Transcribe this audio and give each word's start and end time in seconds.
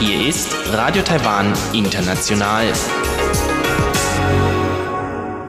Hier 0.00 0.28
ist 0.28 0.54
Radio 0.70 1.02
Taiwan 1.02 1.54
International. 1.72 2.70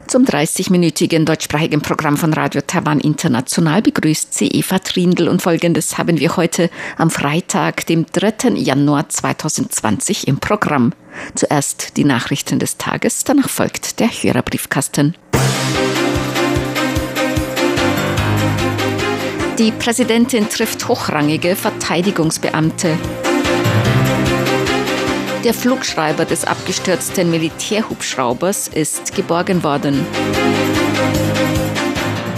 Zum 0.06 0.24
30-minütigen 0.24 1.26
deutschsprachigen 1.26 1.82
Programm 1.82 2.16
von 2.16 2.32
Radio 2.32 2.62
Taiwan 2.66 3.00
International 3.00 3.82
begrüßt 3.82 4.32
sie 4.32 4.48
Eva 4.48 4.78
Trindl 4.78 5.28
und 5.28 5.42
folgendes 5.42 5.98
haben 5.98 6.18
wir 6.18 6.38
heute 6.38 6.70
am 6.96 7.10
Freitag, 7.10 7.84
dem 7.84 8.06
3. 8.10 8.54
Januar 8.54 9.10
2020 9.10 10.26
im 10.26 10.38
Programm. 10.40 10.94
Zuerst 11.34 11.98
die 11.98 12.04
Nachrichten 12.04 12.58
des 12.58 12.78
Tages, 12.78 13.24
danach 13.24 13.50
folgt 13.50 14.00
der 14.00 14.08
Hörerbriefkasten. 14.08 15.16
Die 19.60 19.72
Präsidentin 19.72 20.48
trifft 20.48 20.88
hochrangige 20.88 21.54
Verteidigungsbeamte. 21.54 22.96
Der 25.44 25.52
Flugschreiber 25.52 26.24
des 26.24 26.46
abgestürzten 26.46 27.30
Militärhubschraubers 27.30 28.68
ist 28.68 29.14
geborgen 29.14 29.62
worden. 29.62 30.06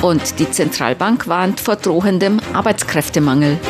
Und 0.02 0.40
die 0.40 0.50
Zentralbank 0.50 1.28
warnt 1.28 1.60
vor 1.60 1.76
drohendem 1.76 2.40
Arbeitskräftemangel. 2.54 3.60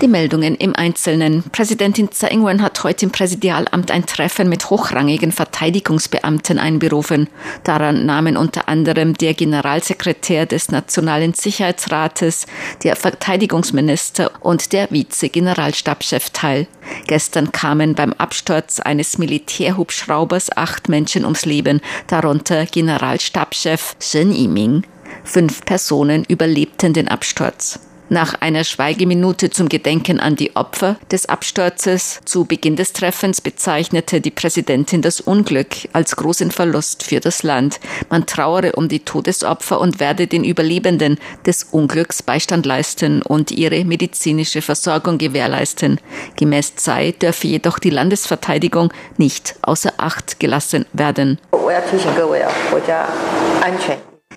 Die 0.00 0.08
Meldungen 0.08 0.54
im 0.54 0.74
Einzelnen. 0.74 1.42
Präsidentin 1.52 2.10
Tsai 2.10 2.28
Ing-wen 2.28 2.62
hat 2.62 2.82
heute 2.84 3.04
im 3.04 3.12
Präsidialamt 3.12 3.90
ein 3.90 4.06
Treffen 4.06 4.48
mit 4.48 4.70
hochrangigen 4.70 5.30
Verteidigungsbeamten 5.30 6.58
einberufen. 6.58 7.28
Daran 7.64 8.06
nahmen 8.06 8.38
unter 8.38 8.66
anderem 8.66 9.12
der 9.12 9.34
Generalsekretär 9.34 10.46
des 10.46 10.70
Nationalen 10.70 11.34
Sicherheitsrates, 11.34 12.46
der 12.82 12.96
Verteidigungsminister 12.96 14.30
und 14.40 14.72
der 14.72 14.88
Vize-Generalstabschef 14.90 16.30
teil. 16.30 16.66
Gestern 17.06 17.52
kamen 17.52 17.94
beim 17.94 18.14
Absturz 18.14 18.80
eines 18.80 19.18
Militärhubschraubers 19.18 20.56
acht 20.56 20.88
Menschen 20.88 21.24
ums 21.26 21.44
Leben, 21.44 21.82
darunter 22.06 22.64
Generalstabschef 22.64 23.96
Shen 24.00 24.32
Yiming. 24.32 24.82
Fünf 25.24 25.66
Personen 25.66 26.24
überlebten 26.24 26.94
den 26.94 27.08
Absturz. 27.08 27.80
Nach 28.12 28.34
einer 28.40 28.64
Schweigeminute 28.64 29.50
zum 29.50 29.68
Gedenken 29.68 30.18
an 30.18 30.34
die 30.34 30.56
Opfer 30.56 30.96
des 31.12 31.26
Absturzes 31.26 32.18
zu 32.24 32.44
Beginn 32.44 32.74
des 32.74 32.92
Treffens 32.92 33.40
bezeichnete 33.40 34.20
die 34.20 34.32
Präsidentin 34.32 35.00
das 35.00 35.20
Unglück 35.20 35.88
als 35.92 36.16
großen 36.16 36.50
Verlust 36.50 37.04
für 37.04 37.20
das 37.20 37.44
Land. 37.44 37.78
Man 38.08 38.26
trauere 38.26 38.76
um 38.76 38.88
die 38.88 38.98
Todesopfer 39.04 39.80
und 39.80 40.00
werde 40.00 40.26
den 40.26 40.42
Überlebenden 40.42 41.18
des 41.46 41.62
Unglücks 41.70 42.20
Beistand 42.20 42.66
leisten 42.66 43.22
und 43.22 43.52
ihre 43.52 43.84
medizinische 43.84 44.60
Versorgung 44.60 45.16
gewährleisten. 45.16 46.00
Gemäß 46.34 46.74
Tsai 46.74 47.12
dürfe 47.12 47.46
jedoch 47.46 47.78
die 47.78 47.90
Landesverteidigung 47.90 48.92
nicht 49.18 49.54
außer 49.62 49.92
Acht 49.98 50.40
gelassen 50.40 50.84
werden. 50.92 51.38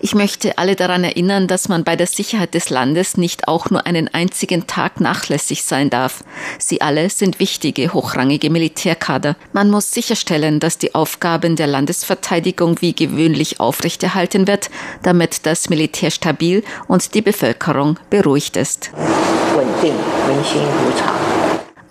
Ich 0.04 0.14
möchte 0.14 0.58
alle 0.58 0.76
daran 0.76 1.02
erinnern, 1.02 1.46
dass 1.46 1.70
man 1.70 1.82
bei 1.82 1.96
der 1.96 2.06
Sicherheit 2.06 2.52
des 2.52 2.68
Landes 2.68 3.16
nicht 3.16 3.48
auch 3.48 3.70
nur 3.70 3.86
einen 3.86 4.12
einzigen 4.12 4.66
Tag 4.66 5.00
nachlässig 5.00 5.64
sein 5.64 5.88
darf. 5.88 6.22
Sie 6.58 6.82
alle 6.82 7.08
sind 7.08 7.40
wichtige, 7.40 7.94
hochrangige 7.94 8.50
Militärkader. 8.50 9.34
Man 9.54 9.70
muss 9.70 9.92
sicherstellen, 9.92 10.60
dass 10.60 10.76
die 10.76 10.94
Aufgaben 10.94 11.56
der 11.56 11.68
Landesverteidigung 11.68 12.82
wie 12.82 12.92
gewöhnlich 12.92 13.60
aufrechterhalten 13.60 14.46
wird, 14.46 14.68
damit 15.02 15.46
das 15.46 15.70
Militär 15.70 16.10
stabil 16.10 16.64
und 16.86 17.14
die 17.14 17.22
Bevölkerung 17.22 17.98
beruhigt 18.10 18.58
ist. 18.58 18.90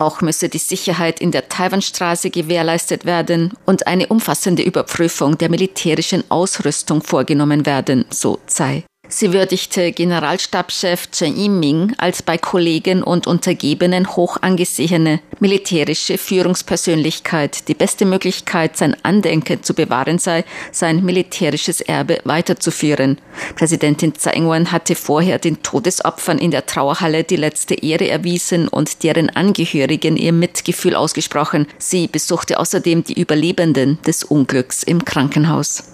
Auch 0.04 0.20
müsse 0.20 0.50
die 0.50 0.58
Sicherheit 0.58 1.22
in 1.22 1.32
der 1.32 1.48
Taiwanstraße 1.48 2.30
gewährleistet 2.30 3.06
werden 3.06 3.54
und 3.66 3.88
eine 3.88 4.08
umfassende 4.08 4.62
Überprüfung 4.62 5.38
der 5.38 5.50
militärischen 5.50 6.30
Ausrüstung 6.30 7.02
vorgenommen 7.02 7.66
werden, 7.66 8.04
so 8.10 8.38
Tsai. 8.46 8.84
Sie 9.16 9.32
würdigte 9.32 9.92
Generalstabschef 9.92 11.12
Chen 11.12 11.38
Yiming 11.38 11.94
als 12.00 12.24
bei 12.24 12.40
Kollegen 12.40 13.04
und 13.04 13.28
Untergebenen 13.28 14.16
hoch 14.16 14.38
angesehene 14.42 15.20
militärische 15.40 16.18
Führungspersönlichkeit. 16.18 17.68
Die 17.68 17.76
beste 17.76 18.06
Möglichkeit, 18.06 18.76
sein 18.76 18.98
Andenken 19.04 19.62
zu 19.62 19.76
bewahren 19.76 20.18
sei, 20.18 20.46
sein 20.72 21.06
militärisches 21.06 21.80
Erbe 21.80 22.22
weiterzuführen. 22.24 23.20
Präsidentin 23.56 24.16
Tsai 24.16 24.34
Ing-wen 24.34 24.72
hatte 24.72 24.96
vorher 24.96 25.38
den 25.38 25.62
Todesopfern 25.62 26.40
in 26.40 26.50
der 26.50 26.66
Trauerhalle 26.66 27.24
die 27.24 27.36
letzte 27.36 27.76
Ehre 27.76 28.08
erwiesen 28.08 28.68
und 28.68 29.04
deren 29.04 29.30
Angehörigen 29.30 30.18
ihr 30.18 30.34
Mitgefühl 30.34 30.96
ausgesprochen. 30.96 31.68
Sie 31.78 32.08
besuchte 32.08 32.60
außerdem 32.60 33.04
die 33.04 33.22
Überlebenden 33.22 34.02
des 34.02 34.24
Unglücks 34.24 34.82
im 34.82 35.06
Krankenhaus. 35.06 35.93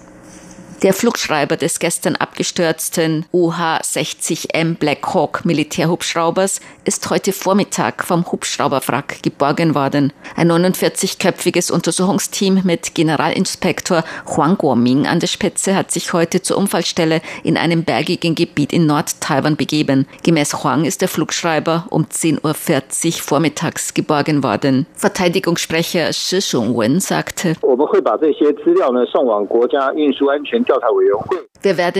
Der 0.82 0.94
Flugschreiber 0.94 1.58
des 1.58 1.78
gestern 1.78 2.16
abgestürzten 2.16 3.26
UH-60M 3.32 4.78
Black 4.78 5.12
Hawk 5.12 5.44
Militärhubschraubers 5.44 6.62
ist 6.86 7.10
heute 7.10 7.34
Vormittag 7.34 8.02
vom 8.02 8.24
Hubschrauberwrack 8.32 9.22
geborgen 9.22 9.74
worden. 9.74 10.10
Ein 10.36 10.50
49-köpfiges 10.50 11.70
Untersuchungsteam 11.70 12.62
mit 12.64 12.94
Generalinspektor 12.94 14.04
Huang 14.34 14.56
Guoming 14.56 15.06
an 15.06 15.20
der 15.20 15.26
Spitze 15.26 15.76
hat 15.76 15.90
sich 15.90 16.14
heute 16.14 16.40
zur 16.40 16.56
Unfallstelle 16.56 17.20
in 17.44 17.58
einem 17.58 17.84
bergigen 17.84 18.34
Gebiet 18.34 18.72
in 18.72 18.86
Nord-Taiwan 18.86 19.56
begeben. 19.56 20.08
Gemäß 20.22 20.64
Huang 20.64 20.86
ist 20.86 21.02
der 21.02 21.08
Flugschreiber 21.08 21.88
um 21.90 22.06
10.40 22.06 23.06
Uhr 23.06 23.12
vormittags 23.12 23.92
geborgen 23.92 24.42
worden. 24.42 24.86
Verteidigungssprecher 24.94 26.10
Shi 26.14 26.40
Shungwen 26.40 27.00
sagte, 27.00 27.54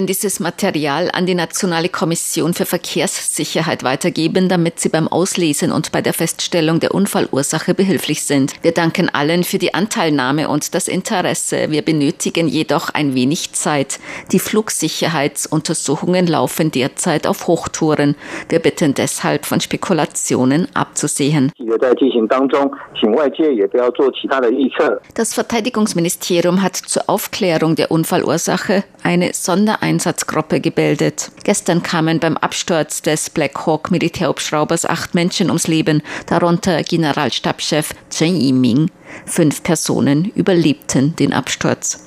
dieses 0.06 0.40
Material 0.40 1.10
an 1.12 1.26
die 1.26 1.34
Nationale 1.34 1.88
Kommission 1.88 2.54
für 2.54 2.64
Verkehrssicherheit 2.64 3.82
weitergeben, 3.82 4.48
damit 4.48 4.80
sie 4.80 4.88
beim 4.88 5.08
Auslesen 5.08 5.72
und 5.72 5.92
bei 5.92 6.02
der 6.02 6.12
Feststellung 6.12 6.80
der 6.80 6.94
Unfallursache 6.94 7.74
behilflich 7.74 8.22
sind. 8.22 8.54
Wir 8.62 8.72
danken 8.72 9.08
allen 9.08 9.44
für 9.44 9.58
die 9.58 9.74
Anteilnahme 9.74 10.48
und 10.48 10.74
das 10.74 10.88
Interesse. 10.88 11.70
Wir 11.70 11.82
benötigen 11.82 12.48
jedoch 12.48 12.90
ein 12.90 13.14
wenig 13.14 13.52
Zeit. 13.52 13.98
Die 14.32 14.38
Flugsicherheitsuntersuchungen 14.38 16.26
laufen 16.26 16.70
derzeit 16.70 17.26
auf 17.26 17.46
Hochtouren. 17.46 18.16
Wir 18.48 18.60
bitten 18.60 18.94
deshalb 18.94 19.44
von 19.46 19.60
Spekulationen 19.60 20.68
abzusehen. 20.74 21.52
Das 25.14 25.34
Verteidigungsministerium 25.34 26.62
hat 26.62 26.76
zur 26.76 27.02
Aufklärung 27.08 27.76
der 27.76 27.90
Unfallursache 27.90 28.59
Ursache 28.60 28.84
eine 29.02 29.32
Sondereinsatzgruppe 29.32 30.60
gebildet. 30.60 31.30
Gestern 31.44 31.82
kamen 31.82 32.20
beim 32.20 32.36
Absturz 32.36 33.00
des 33.02 33.30
Black 33.30 33.66
Hawk 33.66 33.90
Militärhubschraubers 33.90 34.84
acht 34.84 35.14
Menschen 35.14 35.48
ums 35.48 35.66
Leben, 35.66 36.02
darunter 36.26 36.82
Generalstabschef 36.82 37.94
Chen 38.10 38.36
Yiming. 38.36 38.90
Fünf 39.24 39.62
Personen 39.62 40.26
überlebten 40.34 41.16
den 41.16 41.32
Absturz. 41.32 42.06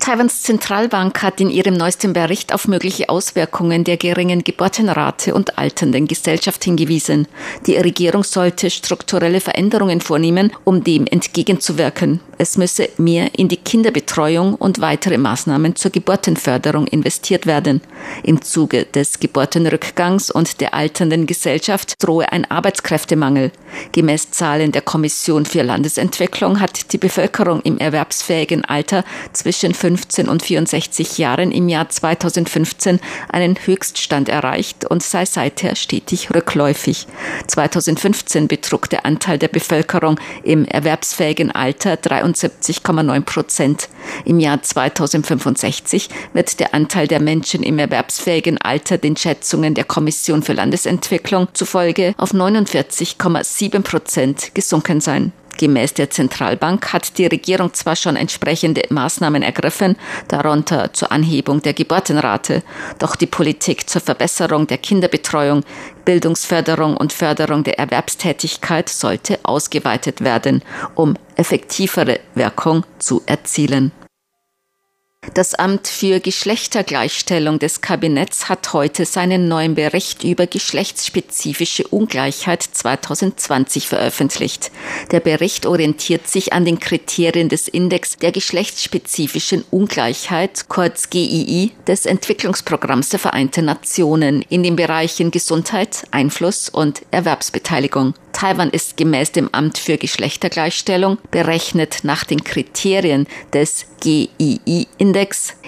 Taiwans 0.00 0.42
Zentralbank 0.42 1.22
hat 1.22 1.42
in 1.42 1.50
ihrem 1.50 1.74
neuesten 1.74 2.14
Bericht 2.14 2.54
auf 2.54 2.66
mögliche 2.66 3.10
Auswirkungen 3.10 3.84
der 3.84 3.98
geringen 3.98 4.42
Geburtenrate 4.42 5.34
und 5.34 5.58
alternden 5.58 6.08
Gesellschaft 6.08 6.64
hingewiesen. 6.64 7.28
Die 7.66 7.76
Regierung 7.76 8.24
sollte 8.24 8.70
strukturelle 8.70 9.42
Veränderungen 9.42 10.00
vornehmen, 10.00 10.52
um 10.64 10.82
dem 10.82 11.06
entgegenzuwirken. 11.06 12.20
Es 12.40 12.56
müsse 12.56 12.88
mehr 12.96 13.38
in 13.38 13.48
die 13.48 13.58
Kinderbetreuung 13.58 14.54
und 14.54 14.80
weitere 14.80 15.18
Maßnahmen 15.18 15.76
zur 15.76 15.90
Geburtenförderung 15.90 16.86
investiert 16.86 17.44
werden. 17.44 17.82
Im 18.22 18.40
Zuge 18.40 18.86
des 18.86 19.20
Geburtenrückgangs 19.20 20.30
und 20.30 20.62
der 20.62 20.72
alternden 20.72 21.26
Gesellschaft 21.26 22.02
drohe 22.02 22.32
ein 22.32 22.50
Arbeitskräftemangel. 22.50 23.52
Gemäß 23.92 24.30
Zahlen 24.30 24.72
der 24.72 24.80
Kommission 24.80 25.44
für 25.44 25.60
Landesentwicklung 25.60 26.60
hat 26.60 26.94
die 26.94 26.96
Bevölkerung 26.96 27.60
im 27.60 27.76
erwerbsfähigen 27.76 28.64
Alter 28.64 29.04
zwischen 29.34 29.74
15 29.74 30.26
und 30.26 30.42
64 30.42 31.18
Jahren 31.18 31.52
im 31.52 31.68
Jahr 31.68 31.90
2015 31.90 33.00
einen 33.28 33.58
Höchststand 33.66 34.30
erreicht 34.30 34.86
und 34.86 35.02
sei 35.02 35.26
seither 35.26 35.76
stetig 35.76 36.34
rückläufig. 36.34 37.06
2015 37.48 38.48
betrug 38.48 38.88
der 38.88 39.04
Anteil 39.04 39.36
der 39.36 39.48
Bevölkerung 39.48 40.18
im 40.42 40.64
erwerbsfähigen 40.64 41.50
Alter 41.50 41.98
73,9 42.34 43.20
Prozent. 43.22 43.88
Im 44.24 44.40
Jahr 44.40 44.62
2065 44.62 46.08
wird 46.32 46.60
der 46.60 46.74
Anteil 46.74 47.06
der 47.06 47.20
Menschen 47.20 47.62
im 47.62 47.78
erwerbsfähigen 47.78 48.58
Alter 48.58 48.98
den 48.98 49.16
Schätzungen 49.16 49.74
der 49.74 49.84
Kommission 49.84 50.42
für 50.42 50.52
Landesentwicklung 50.52 51.48
zufolge 51.52 52.14
auf 52.16 52.32
49,7 52.32 53.82
Prozent 53.82 54.54
gesunken 54.54 55.00
sein. 55.00 55.32
Gemäß 55.60 55.92
der 55.92 56.08
Zentralbank 56.08 56.90
hat 56.94 57.18
die 57.18 57.26
Regierung 57.26 57.74
zwar 57.74 57.94
schon 57.94 58.16
entsprechende 58.16 58.84
Maßnahmen 58.88 59.42
ergriffen, 59.42 59.96
darunter 60.26 60.94
zur 60.94 61.12
Anhebung 61.12 61.60
der 61.60 61.74
Geburtenrate, 61.74 62.62
doch 62.98 63.14
die 63.14 63.26
Politik 63.26 63.86
zur 63.90 64.00
Verbesserung 64.00 64.66
der 64.66 64.78
Kinderbetreuung, 64.78 65.62
Bildungsförderung 66.06 66.96
und 66.96 67.12
Förderung 67.12 67.62
der 67.62 67.78
Erwerbstätigkeit 67.78 68.88
sollte 68.88 69.38
ausgeweitet 69.42 70.22
werden, 70.22 70.62
um 70.94 71.14
effektivere 71.36 72.20
Wirkung 72.34 72.86
zu 72.98 73.20
erzielen. 73.26 73.92
Das 75.32 75.54
Amt 75.54 75.86
für 75.86 76.18
Geschlechtergleichstellung 76.18 77.60
des 77.60 77.80
Kabinetts 77.80 78.48
hat 78.48 78.72
heute 78.72 79.04
seinen 79.04 79.46
neuen 79.46 79.76
Bericht 79.76 80.24
über 80.24 80.48
geschlechtsspezifische 80.48 81.86
Ungleichheit 81.86 82.64
2020 82.64 83.86
veröffentlicht. 83.86 84.72
Der 85.12 85.20
Bericht 85.20 85.66
orientiert 85.66 86.26
sich 86.26 86.52
an 86.52 86.64
den 86.64 86.80
Kriterien 86.80 87.48
des 87.48 87.68
Index 87.68 88.16
der 88.16 88.32
geschlechtsspezifischen 88.32 89.64
Ungleichheit, 89.70 90.68
kurz 90.68 91.10
GII, 91.10 91.70
des 91.86 92.06
Entwicklungsprogramms 92.06 93.10
der 93.10 93.20
Vereinten 93.20 93.66
Nationen 93.66 94.42
in 94.48 94.64
den 94.64 94.74
Bereichen 94.74 95.30
Gesundheit, 95.30 96.08
Einfluss 96.10 96.68
und 96.68 97.02
Erwerbsbeteiligung. 97.12 98.14
Taiwan 98.32 98.70
ist 98.70 98.96
gemäß 98.96 99.32
dem 99.32 99.48
Amt 99.52 99.78
für 99.78 99.98
Geschlechtergleichstellung 99.98 101.18
berechnet 101.30 101.98
nach 102.04 102.24
den 102.24 102.42
Kriterien 102.42 103.26
des 103.52 103.86
GII-Index 104.00 105.19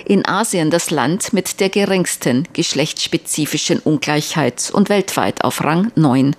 in 0.07 0.25
Asien 0.27 0.71
das 0.71 0.91
Land 0.91 1.33
mit 1.33 1.61
der 1.61 1.69
geringsten 1.69 2.49
geschlechtsspezifischen 2.55 3.81
Ungleichheit 3.81 4.71
und 4.73 4.89
weltweit 4.89 5.45
auf 5.45 5.63
Rang 5.63 5.93
9. 5.95 6.35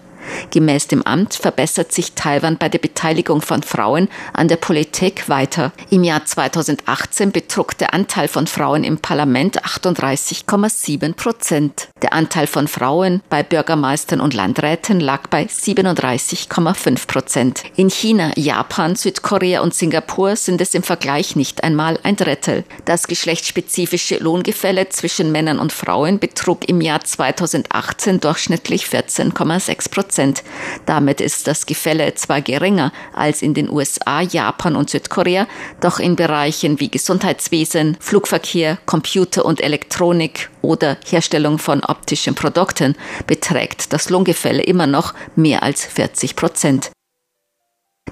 Gemäß 0.51 0.87
dem 0.87 1.01
Amt 1.03 1.33
verbessert 1.33 1.91
sich 1.91 2.13
Taiwan 2.13 2.57
bei 2.57 2.69
der 2.69 2.79
Beteiligung 2.79 3.41
von 3.41 3.63
Frauen 3.63 4.07
an 4.33 4.47
der 4.47 4.57
Politik 4.57 5.29
weiter. 5.29 5.71
Im 5.89 6.03
Jahr 6.03 6.25
2018 6.25 7.31
betrug 7.31 7.77
der 7.77 7.93
Anteil 7.93 8.27
von 8.27 8.47
Frauen 8.47 8.83
im 8.83 8.99
Parlament 8.99 9.63
38,7 9.63 11.13
Prozent. 11.15 11.89
Der 12.01 12.13
Anteil 12.13 12.47
von 12.47 12.67
Frauen 12.67 13.21
bei 13.29 13.43
Bürgermeistern 13.43 14.21
und 14.21 14.33
Landräten 14.33 14.99
lag 14.99 15.27
bei 15.27 15.45
37,5 15.45 17.07
Prozent. 17.07 17.63
In 17.75 17.89
China, 17.89 18.31
Japan, 18.35 18.95
Südkorea 18.95 19.61
und 19.61 19.73
Singapur 19.73 20.35
sind 20.35 20.61
es 20.61 20.73
im 20.73 20.83
Vergleich 20.83 21.35
nicht 21.35 21.63
einmal 21.63 21.99
ein 22.03 22.15
Drittel. 22.15 22.63
Das 22.85 23.07
geschlechtsspezifische 23.07 24.17
Lohngefälle 24.17 24.89
zwischen 24.89 25.31
Männern 25.31 25.59
und 25.59 25.73
Frauen 25.73 26.19
betrug 26.19 26.69
im 26.69 26.81
Jahr 26.81 27.03
2018 27.03 28.19
durchschnittlich 28.19 28.85
14,6 28.85 29.89
Prozent. 29.89 30.12
Prozent. 30.13 30.43
Damit 30.85 31.21
ist 31.21 31.47
das 31.47 31.65
Gefälle 31.65 32.13
zwar 32.13 32.41
geringer 32.41 32.91
als 33.13 33.41
in 33.41 33.55
den 33.55 33.67
USA, 33.69 34.21
Japan 34.21 34.75
und 34.75 34.89
Südkorea, 34.89 35.47
doch 35.81 35.99
in 35.99 36.15
Bereichen 36.15 36.79
wie 36.79 36.89
Gesundheitswesen, 36.89 37.97
Flugverkehr, 37.99 38.77
Computer 38.85 39.43
und 39.43 39.59
Elektronik 39.59 40.51
oder 40.61 40.97
Herstellung 41.05 41.57
von 41.57 41.83
optischen 41.83 42.35
Produkten 42.35 42.95
beträgt 43.25 43.91
das 43.91 44.11
Lohngefälle 44.11 44.61
immer 44.61 44.85
noch 44.85 45.15
mehr 45.35 45.63
als 45.63 45.83
40 45.83 46.35
Prozent. 46.35 46.91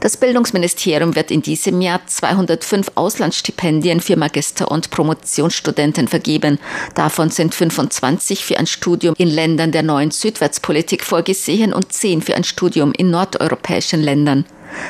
Das 0.02 0.18
Bildungsministerium 0.18 1.16
wird 1.16 1.30
in 1.30 1.44
diesem 1.44 1.80
Jahr 1.80 2.02
205 2.08 2.94
Auslandsstipendien 2.96 4.02
für 4.02 4.16
Magister- 4.16 4.72
und 4.72 4.90
Promotionsstudenten 4.90 6.08
vergeben. 6.08 6.58
Davon 6.96 7.30
sind 7.30 7.54
25 7.54 8.44
für 8.44 8.58
ein 8.58 8.66
Studium 8.66 9.14
in 9.20 9.28
Ländern 9.28 9.72
der 9.72 9.84
neuen 9.84 10.10
Südwärtspolitik 10.10 11.04
vorgesehen 11.04 11.72
und 11.72 11.94
10 11.94 12.24
für 12.24 12.36
ein 12.36 12.44
Studium 12.44 12.94
in 12.98 13.12
nordeuropäischen 13.12 14.02
Ländern. 14.02 14.46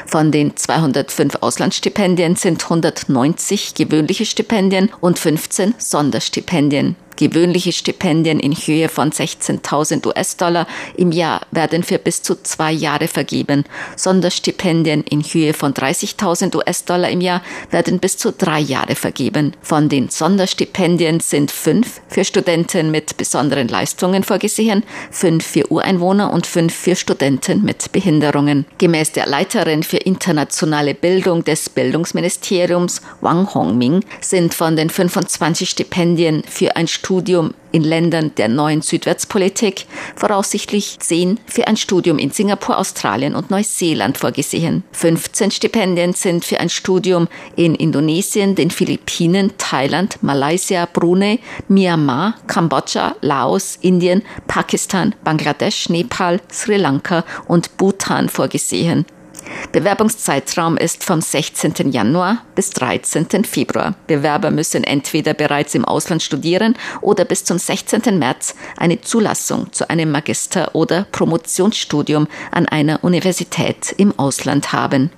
Von 0.05 0.31
den 0.31 0.55
205 0.55 1.39
Auslandsstipendien 1.41 2.37
sind 2.37 2.63
190 2.63 3.73
gewöhnliche 3.73 4.25
Stipendien 4.25 4.93
und 5.01 5.19
15 5.19 5.75
Sonderstipendien. 5.77 6.95
Gewöhnliche 7.17 7.71
Stipendien 7.71 8.39
in 8.39 8.53
Höhe 8.53 8.89
von 8.89 9.11
16.000 9.11 10.07
US-Dollar 10.07 10.67
im 10.97 11.11
Jahr 11.11 11.41
werden 11.51 11.83
für 11.83 11.97
bis 11.97 12.21
zu 12.21 12.35
zwei 12.41 12.71
Jahre 12.71 13.07
vergeben. 13.07 13.65
Sonderstipendien 13.95 15.03
in 15.03 15.21
Höhe 15.21 15.53
von 15.53 15.73
30.000 15.73 16.55
US-Dollar 16.55 17.09
im 17.09 17.21
Jahr 17.21 17.41
werden 17.69 17.99
bis 17.99 18.17
zu 18.17 18.31
drei 18.31 18.59
Jahre 18.59 18.95
vergeben. 18.95 19.53
Von 19.61 19.89
den 19.89 20.09
Sonderstipendien 20.09 21.19
sind 21.19 21.51
fünf 21.51 22.01
für 22.07 22.25
Studenten 22.25 22.91
mit 22.91 23.17
besonderen 23.17 23.67
Leistungen 23.67 24.23
vorgesehen, 24.23 24.83
fünf 25.11 25.45
für 25.45 25.71
Ureinwohner 25.71 26.31
und 26.33 26.47
fünf 26.47 26.73
für 26.73 26.95
Studenten 26.95 27.63
mit 27.63 27.91
Behinderungen. 27.91 28.65
Gemäß 28.77 29.11
der 29.11 29.27
Leiterin 29.27 29.83
für 29.83 29.97
internationale 29.97 30.93
Bildung 30.93 31.43
des 31.43 31.69
Bildungsministeriums 31.69 33.01
Wang 33.21 33.53
Hongming 33.53 34.03
sind 34.19 34.53
von 34.53 34.75
den 34.75 34.89
25 34.89 35.69
Stipendien 35.69 36.43
für 36.47 36.75
ein 36.75 36.87
Studium 37.01 37.55
in 37.71 37.83
Ländern 37.83 38.35
der 38.35 38.47
neuen 38.47 38.83
Südwärtspolitik, 38.83 39.87
voraussichtlich 40.15 40.99
zehn 40.99 41.39
für 41.47 41.67
ein 41.67 41.75
Studium 41.75 42.19
in 42.19 42.29
Singapur, 42.29 42.77
Australien 42.77 43.33
und 43.33 43.49
Neuseeland 43.49 44.19
vorgesehen. 44.19 44.83
15 44.91 45.49
Stipendien 45.49 46.13
sind 46.13 46.45
für 46.45 46.59
ein 46.59 46.69
Studium 46.69 47.27
in 47.55 47.73
Indonesien, 47.73 48.53
den 48.53 48.69
Philippinen, 48.69 49.53
Thailand, 49.57 50.21
Malaysia, 50.21 50.85
Brunei, 50.85 51.39
Myanmar, 51.67 52.35
Kambodscha, 52.45 53.15
Laos, 53.21 53.79
Indien, 53.81 54.21
Pakistan, 54.45 55.15
Bangladesch, 55.23 55.89
Nepal, 55.89 56.39
Sri 56.51 56.77
Lanka 56.77 57.25
und 57.47 57.77
Bhutan 57.77 58.29
vorgesehen. 58.29 59.07
Bewerbungszeitraum 59.71 60.77
ist 60.77 61.03
vom 61.03 61.21
16. 61.21 61.91
Januar 61.91 62.43
bis 62.55 62.71
13. 62.71 63.45
Februar. 63.45 63.95
Bewerber 64.07 64.51
müssen 64.51 64.83
entweder 64.83 65.33
bereits 65.33 65.75
im 65.75 65.85
Ausland 65.85 66.21
studieren 66.21 66.75
oder 67.01 67.25
bis 67.25 67.45
zum 67.45 67.57
16. 67.57 68.19
März 68.19 68.55
eine 68.77 69.01
Zulassung 69.01 69.71
zu 69.71 69.89
einem 69.89 70.11
Magister- 70.11 70.75
oder 70.75 71.05
Promotionsstudium 71.11 72.27
an 72.51 72.67
einer 72.67 73.03
Universität 73.03 73.93
im 73.97 74.17
Ausland 74.19 74.73
haben. 74.73 75.11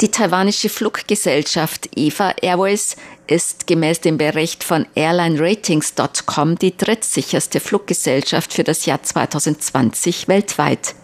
Die 0.00 0.10
taiwanische 0.10 0.68
Fluggesellschaft 0.68 1.88
EVA 1.96 2.34
Airways 2.40 2.96
ist 3.26 3.66
gemäß 3.66 4.00
dem 4.00 4.18
Bericht 4.18 4.64
von 4.64 4.86
AirlineRatings.com 4.94 6.58
die 6.58 6.76
drittsicherste 6.76 7.60
Fluggesellschaft 7.60 8.52
für 8.52 8.64
das 8.64 8.84
Jahr 8.86 9.02
2020 9.02 10.28
weltweit. 10.28 10.94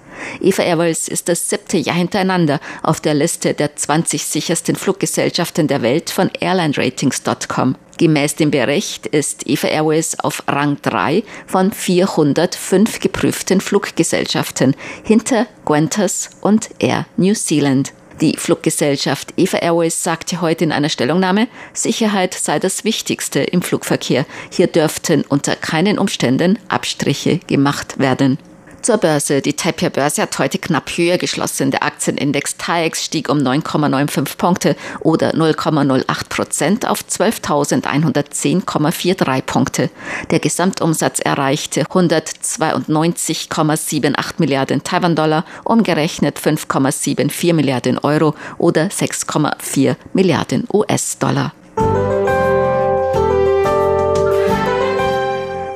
Eva 0.40 0.62
Airways 0.62 1.08
ist 1.08 1.28
das 1.28 1.48
siebte 1.48 1.76
Jahr 1.76 1.96
hintereinander 1.96 2.60
auf 2.82 3.00
der 3.00 3.14
Liste 3.14 3.54
der 3.54 3.76
20 3.76 4.24
sichersten 4.24 4.76
Fluggesellschaften 4.76 5.68
der 5.68 5.82
Welt 5.82 6.10
von 6.10 6.30
AirlineRatings.com. 6.40 7.76
Gemäß 7.98 8.36
dem 8.36 8.52
Bericht 8.52 9.06
ist 9.08 9.48
Eva 9.48 9.66
Airways 9.66 10.18
auf 10.20 10.44
Rang 10.46 10.78
3 10.82 11.24
von 11.46 11.72
405 11.72 13.00
geprüften 13.00 13.60
Fluggesellschaften 13.60 14.76
hinter 15.02 15.46
Qantas 15.64 16.30
und 16.40 16.70
Air 16.78 17.06
New 17.16 17.34
Zealand. 17.34 17.92
Die 18.20 18.36
Fluggesellschaft 18.36 19.34
Eva 19.36 19.58
Airways 19.58 20.02
sagte 20.02 20.40
heute 20.40 20.64
in 20.64 20.72
einer 20.72 20.88
Stellungnahme, 20.88 21.46
Sicherheit 21.72 22.34
sei 22.34 22.58
das 22.58 22.84
Wichtigste 22.84 23.40
im 23.40 23.62
Flugverkehr. 23.62 24.26
Hier 24.50 24.66
dürften 24.66 25.24
unter 25.28 25.54
keinen 25.54 25.98
Umständen 25.98 26.58
Abstriche 26.68 27.38
gemacht 27.46 27.98
werden. 28.00 28.38
Zur 28.82 28.98
Börse. 28.98 29.40
Die 29.42 29.54
Taipei-Börse 29.54 30.22
hat 30.22 30.38
heute 30.38 30.58
knapp 30.58 30.90
höher 30.90 31.18
geschlossen. 31.18 31.70
Der 31.70 31.82
Aktienindex 31.82 32.56
TAIEX 32.56 33.04
stieg 33.04 33.28
um 33.28 33.36
9,95 33.38 34.36
Punkte 34.36 34.76
oder 35.00 35.34
0,08 35.34 36.28
Prozent 36.28 36.88
auf 36.88 37.00
12.110,43 37.00 39.42
Punkte. 39.42 39.90
Der 40.30 40.38
Gesamtumsatz 40.38 41.18
erreichte 41.20 41.82
192,78 41.82 44.34
Milliarden 44.38 44.84
Taiwan-Dollar, 44.84 45.44
umgerechnet 45.64 46.38
5,74 46.38 47.52
Milliarden 47.52 47.98
Euro 47.98 48.36
oder 48.58 48.84
6,4 48.86 49.96
Milliarden 50.12 50.68
US-Dollar. 50.72 51.52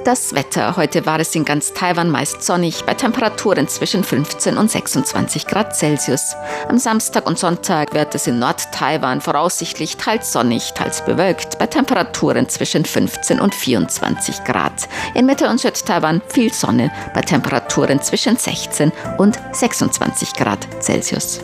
Das 0.04 0.35
Wetter. 0.35 0.76
Heute 0.76 1.06
war 1.06 1.21
es 1.21 1.32
in 1.37 1.44
ganz 1.44 1.75
Taiwan 1.75 2.11
meist 2.11 2.42
sonnig, 2.42 2.85
bei 2.85 2.94
Temperaturen 2.94 3.68
zwischen 3.68 4.02
15 4.02 4.59
und 4.59 4.68
26 4.68 5.47
Grad 5.47 5.76
Celsius. 5.76 6.35
Am 6.68 6.78
Samstag 6.78 7.25
und 7.25 7.38
Sonntag 7.38 7.94
wird 7.94 8.12
es 8.16 8.26
in 8.26 8.40
Nord-Taiwan 8.40 9.21
voraussichtlich 9.21 9.97
teils 9.99 10.32
sonnig, 10.32 10.73
teils 10.73 11.04
bewölkt, 11.04 11.56
bei 11.59 11.68
Temperaturen 11.68 12.49
zwischen 12.49 12.85
15 12.85 13.38
und 13.38 13.54
24 13.54 14.42
Grad. 14.42 14.88
In 15.14 15.26
Mitte- 15.26 15.49
und 15.49 15.61
Süd-Taiwan 15.61 16.21
viel 16.26 16.52
Sonne, 16.52 16.90
bei 17.14 17.21
Temperaturen 17.21 18.02
zwischen 18.02 18.37
16 18.37 18.90
und 19.18 19.38
26 19.52 20.32
Grad 20.32 20.66
Celsius. 20.80 21.38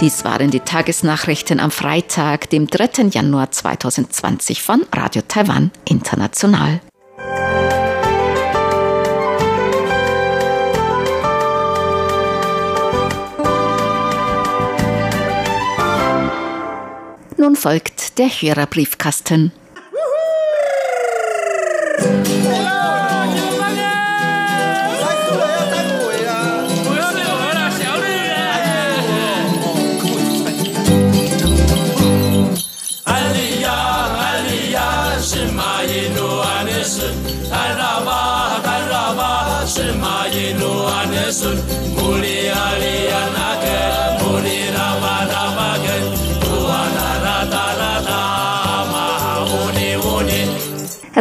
Dies 0.00 0.24
waren 0.24 0.52
die 0.52 0.60
Tagesnachrichten 0.60 1.58
am 1.58 1.72
Freitag, 1.72 2.48
dem 2.50 2.68
3. 2.68 3.08
Januar 3.10 3.50
2020 3.50 4.62
von 4.62 4.86
Radio 4.92 5.22
Taiwan 5.26 5.72
International. 5.84 6.80
Nun 17.36 17.56
folgt 17.56 18.20
der 18.20 18.28
Hörerbriefkasten. 18.28 19.50
Maye 35.78 36.10
no 40.54 40.88
anesun, 40.98 41.97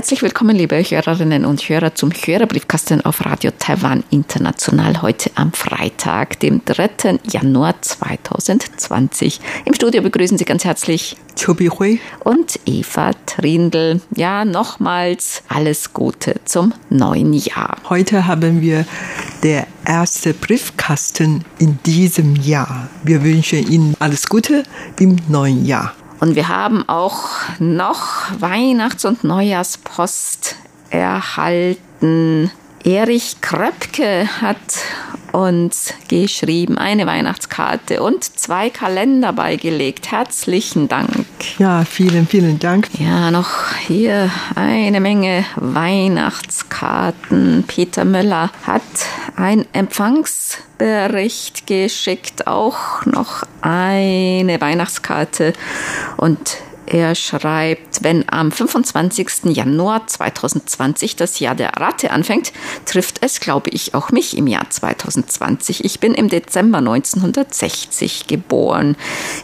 Herzlich 0.07 0.21
willkommen, 0.21 0.55
liebe 0.55 0.77
Hörerinnen 0.77 1.43
und 1.43 1.67
Hörer, 1.67 1.93
zum 1.93 2.11
Hörerbriefkasten 2.11 3.03
auf 3.03 3.25
Radio 3.25 3.51
Taiwan 3.59 4.05
International 4.09 5.01
heute 5.01 5.31
am 5.35 5.51
Freitag, 5.51 6.39
dem 6.39 6.61
3. 6.63 7.19
Januar 7.29 7.75
2020. 7.81 9.41
Im 9.65 9.73
Studio 9.73 10.01
begrüßen 10.01 10.37
Sie 10.37 10.45
ganz 10.45 10.63
herzlich 10.63 11.17
Chobi 11.37 11.67
Hui 11.67 11.99
und 12.23 12.57
Eva 12.65 13.11
Trindl. 13.25 13.99
Ja, 14.15 14.45
nochmals 14.45 15.43
alles 15.49 15.91
Gute 15.91 16.35
zum 16.45 16.73
neuen 16.89 17.33
Jahr. 17.33 17.75
Heute 17.89 18.27
haben 18.27 18.61
wir 18.61 18.85
der 19.43 19.67
erste 19.85 20.33
Briefkasten 20.33 21.43
in 21.59 21.79
diesem 21.85 22.37
Jahr. 22.37 22.87
Wir 23.03 23.25
wünschen 23.25 23.69
Ihnen 23.69 23.93
alles 23.99 24.29
Gute 24.29 24.63
im 25.01 25.17
neuen 25.27 25.65
Jahr. 25.65 25.93
Und 26.19 26.35
wir 26.35 26.47
haben 26.47 26.87
auch 26.87 27.29
noch 27.59 28.31
Weihnachts- 28.39 29.05
und 29.05 29.23
Neujahrspost 29.23 30.55
erhalten. 30.89 32.51
Erich 32.83 33.41
Kröpke 33.41 34.27
hat 34.41 34.57
uns 35.31 35.93
geschrieben, 36.07 36.77
eine 36.77 37.05
Weihnachtskarte 37.05 38.01
und 38.01 38.23
zwei 38.23 38.69
Kalender 38.69 39.33
beigelegt. 39.33 40.11
Herzlichen 40.11 40.87
Dank. 40.87 41.27
Ja, 41.59 41.83
vielen, 41.85 42.27
vielen 42.27 42.59
Dank. 42.59 42.89
Ja, 42.97 43.29
noch 43.29 43.49
hier 43.87 44.31
eine 44.55 44.99
Menge 44.99 45.45
Weihnachtskarten. 45.55 46.66
Peter 47.67 48.05
Müller 48.05 48.51
hat 48.65 48.81
ein 49.35 49.65
Empfangsbericht 49.73 51.67
geschickt, 51.67 52.47
auch 52.47 53.05
noch 53.05 53.43
eine 53.61 54.59
Weihnachtskarte 54.59 55.53
und 56.17 56.57
er 56.87 57.15
schreibt, 57.15 58.03
wenn 58.03 58.23
am 58.29 58.49
25. 58.51 59.55
Januar 59.55 60.07
2020 60.07 61.17
das 61.17 61.39
Jahr 61.39 61.53
der 61.53 61.71
Ratte 61.75 62.11
anfängt, 62.11 62.53
trifft 62.85 63.17
es, 63.21 63.41
glaube 63.41 63.69
ich, 63.71 63.93
auch 63.93 64.11
mich 64.11 64.37
im 64.37 64.47
Jahr 64.47 64.69
2020. 64.69 65.83
Ich 65.83 65.99
bin 65.99 66.13
im 66.13 66.29
Dezember 66.29 66.77
1960 66.77 68.27
geboren. 68.27 68.95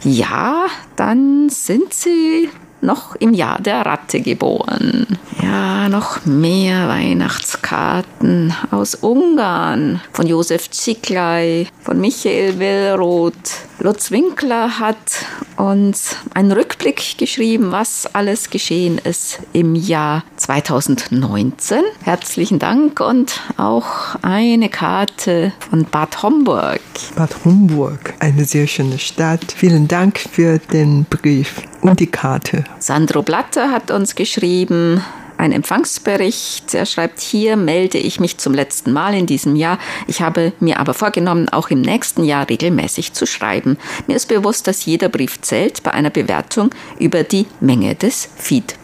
Ja, 0.04 0.68
dann 0.96 1.50
sind 1.50 1.94
Sie 1.94 2.50
noch 2.84 3.16
im 3.16 3.34
Jahr 3.34 3.60
der 3.62 3.86
Ratte 3.86 4.22
geboren. 4.22 5.08
Ja, 5.42 5.90
noch 5.90 6.26
mehr 6.26 6.88
Weihnachtskarten 6.88 8.54
aus 8.72 8.96
Ungarn 8.96 10.02
von 10.12 10.28
Josef 10.28 10.70
Ziklay, 10.70 11.68
von 11.82 12.00
Michael 12.00 12.60
Willroth. 12.60 13.34
Lutz 13.80 14.12
Winkler 14.12 14.80
hat 14.80 15.26
uns 15.58 16.16
einen 16.34 16.52
Rückblick 16.52 17.18
geschrieben, 17.18 17.72
was 17.72 18.08
alles 18.14 18.50
geschehen 18.50 19.00
ist 19.04 19.40
im 19.52 19.76
Jahr 19.76 20.24
2019. 20.38 21.82
Herzlichen 22.04 22.60
Dank 22.60 23.00
und 23.00 23.42
auch 23.58 24.16
eine 24.22 24.70
Karte 24.70 25.52
von 25.70 25.86
Bad 25.86 26.24
Homburg. 26.24 26.82
Bad 27.16 27.44
Homburg, 27.44 28.14
eine 28.20 28.46
sehr 28.46 28.68
schöne 28.68 29.00
Stadt. 29.00 29.54
Vielen 29.56 29.88
Dank 29.88 30.20
für 30.20 30.60
den 30.60 31.06
Brief 31.06 31.62
und 31.84 32.00
die 32.00 32.08
Karte. 32.08 32.64
Sandro 32.80 33.22
Blatter 33.22 33.72
hat 33.72 33.92
uns 33.92 34.16
geschrieben, 34.16 35.04
ein 35.38 35.52
Empfangsbericht. 35.52 36.74
Er 36.74 36.86
schreibt, 36.86 37.20
hier 37.20 37.58
melde 37.58 37.98
ich 37.98 38.20
mich 38.20 38.38
zum 38.38 38.54
letzten 38.54 38.94
Mal 38.94 39.14
in 39.14 39.26
diesem 39.26 39.56
Jahr. 39.56 39.78
Ich 40.08 40.22
habe 40.22 40.54
mir 40.60 40.80
aber 40.80 40.94
vorgenommen, 40.94 41.50
auch 41.50 41.70
im 41.70 41.82
nächsten 41.82 42.24
Jahr 42.24 42.50
regelmäßig 42.50 43.14
zu 43.14 43.26
schreiben. 43.26 43.78
Mir 44.08 44.16
ist 44.16 44.28
bewusst, 44.28 44.68
dass 44.68 44.86
jeder 44.86 45.10
Brief 45.10 45.42
zählt 45.42 45.84
bei 45.84 45.92
einer 45.92 46.10
Bewertung 46.10 46.70
über 47.00 47.24
die 47.24 47.46
Menge 47.60 47.96
des 47.96 48.30
Feedbacks. 48.38 48.83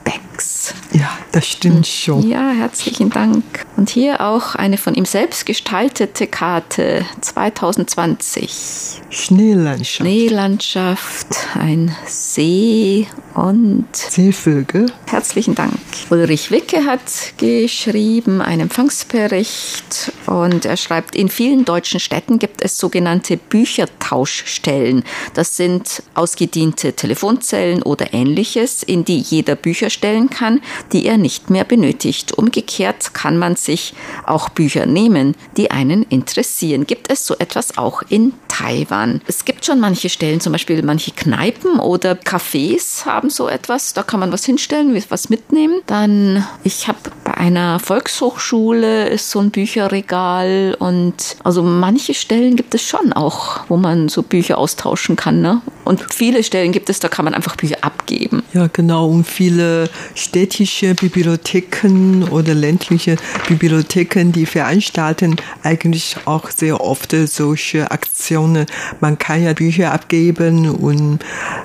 Ja, 0.91 1.17
das 1.31 1.47
stimmt 1.47 1.87
schon. 1.87 2.27
Ja, 2.27 2.51
herzlichen 2.51 3.09
Dank. 3.09 3.43
Und 3.77 3.89
hier 3.89 4.21
auch 4.21 4.55
eine 4.55 4.77
von 4.77 4.95
ihm 4.95 5.05
selbst 5.05 5.45
gestaltete 5.45 6.27
Karte 6.27 7.05
2020. 7.21 9.01
Schneelandschaft. 9.09 9.95
Schneelandschaft, 10.01 11.27
ein 11.53 11.95
See 12.05 13.07
und 13.35 13.87
Seevögel. 13.95 14.91
Herzlichen 15.07 15.55
Dank. 15.55 15.73
Ulrich 16.09 16.51
Wicke 16.51 16.85
hat 16.85 17.01
geschrieben 17.37 18.41
einen 18.41 18.61
Empfangsbericht 18.61 20.11
und 20.25 20.65
er 20.65 20.77
schreibt, 20.77 21.15
in 21.15 21.29
vielen 21.29 21.65
deutschen 21.65 21.99
Städten 21.99 22.39
gibt 22.39 22.61
es 22.61 22.77
sogenannte 22.77 23.37
Büchertauschstellen. 23.37 25.03
Das 25.33 25.55
sind 25.55 26.03
ausgediente 26.15 26.93
Telefonzellen 26.93 27.83
oder 27.83 28.13
ähnliches, 28.13 28.83
in 28.83 29.05
die 29.05 29.19
jeder 29.19 29.55
Bücher 29.55 29.89
stellen 29.99 30.29
kann, 30.29 30.61
die 30.93 31.05
er 31.05 31.17
nicht 31.17 31.49
mehr 31.49 31.65
benötigt. 31.65 32.31
Umgekehrt 32.37 33.13
kann 33.13 33.37
man 33.37 33.57
sich 33.57 33.93
auch 34.25 34.47
Bücher 34.47 34.85
nehmen, 34.85 35.35
die 35.57 35.71
einen 35.71 36.03
interessieren. 36.03 36.87
Gibt 36.87 37.11
es 37.11 37.25
so 37.25 37.35
etwas 37.37 37.77
auch 37.77 38.01
in 38.07 38.33
Taiwan? 38.47 39.21
Es 39.27 39.43
gibt 39.43 39.58
schon 39.69 39.79
manche 39.79 40.09
Stellen, 40.09 40.41
zum 40.41 40.51
Beispiel 40.51 40.81
manche 40.81 41.11
Kneipen 41.11 41.79
oder 41.79 42.13
Cafés 42.13 43.05
haben 43.05 43.29
so 43.29 43.47
etwas. 43.47 43.93
Da 43.93 44.01
kann 44.01 44.19
man 44.19 44.31
was 44.31 44.43
hinstellen, 44.43 44.99
was 45.09 45.29
mitnehmen. 45.29 45.81
Dann, 45.85 46.43
ich 46.63 46.87
habe 46.87 46.97
bei 47.23 47.35
einer 47.35 47.79
Volkshochschule 47.79 49.09
ist 49.09 49.29
so 49.29 49.39
ein 49.39 49.51
Bücherregal 49.51 50.75
und 50.79 51.37
also 51.43 51.61
manche 51.61 52.15
Stellen 52.15 52.55
gibt 52.55 52.73
es 52.73 52.81
schon 52.81 53.13
auch, 53.13 53.59
wo 53.69 53.77
man 53.77 54.09
so 54.09 54.23
Bücher 54.23 54.57
austauschen 54.57 55.15
kann. 55.15 55.41
Ne? 55.41 55.61
Und 55.85 56.11
viele 56.11 56.43
Stellen 56.43 56.71
gibt 56.71 56.89
es, 56.89 56.99
da 56.99 57.07
kann 57.07 57.25
man 57.25 57.35
einfach 57.35 57.55
Bücher 57.55 57.77
abgeben. 57.81 58.41
Ja, 58.53 58.67
genau. 58.73 59.07
Und 59.07 59.25
viele 59.25 59.89
städtische 60.15 60.95
Bibliotheken 60.95 62.27
oder 62.31 62.55
ländliche 62.55 63.17
Bibliotheken, 63.47 64.31
die 64.31 64.47
veranstalten 64.47 65.35
eigentlich 65.61 66.15
auch 66.25 66.49
sehr 66.49 66.81
oft 66.81 67.15
solche 67.27 67.91
Aktionen. 67.91 68.65
Man 68.99 69.19
kann 69.19 69.43
ja 69.43 69.53
Bücher 69.59 69.91
abgeben 69.91 70.69
und 70.69 71.19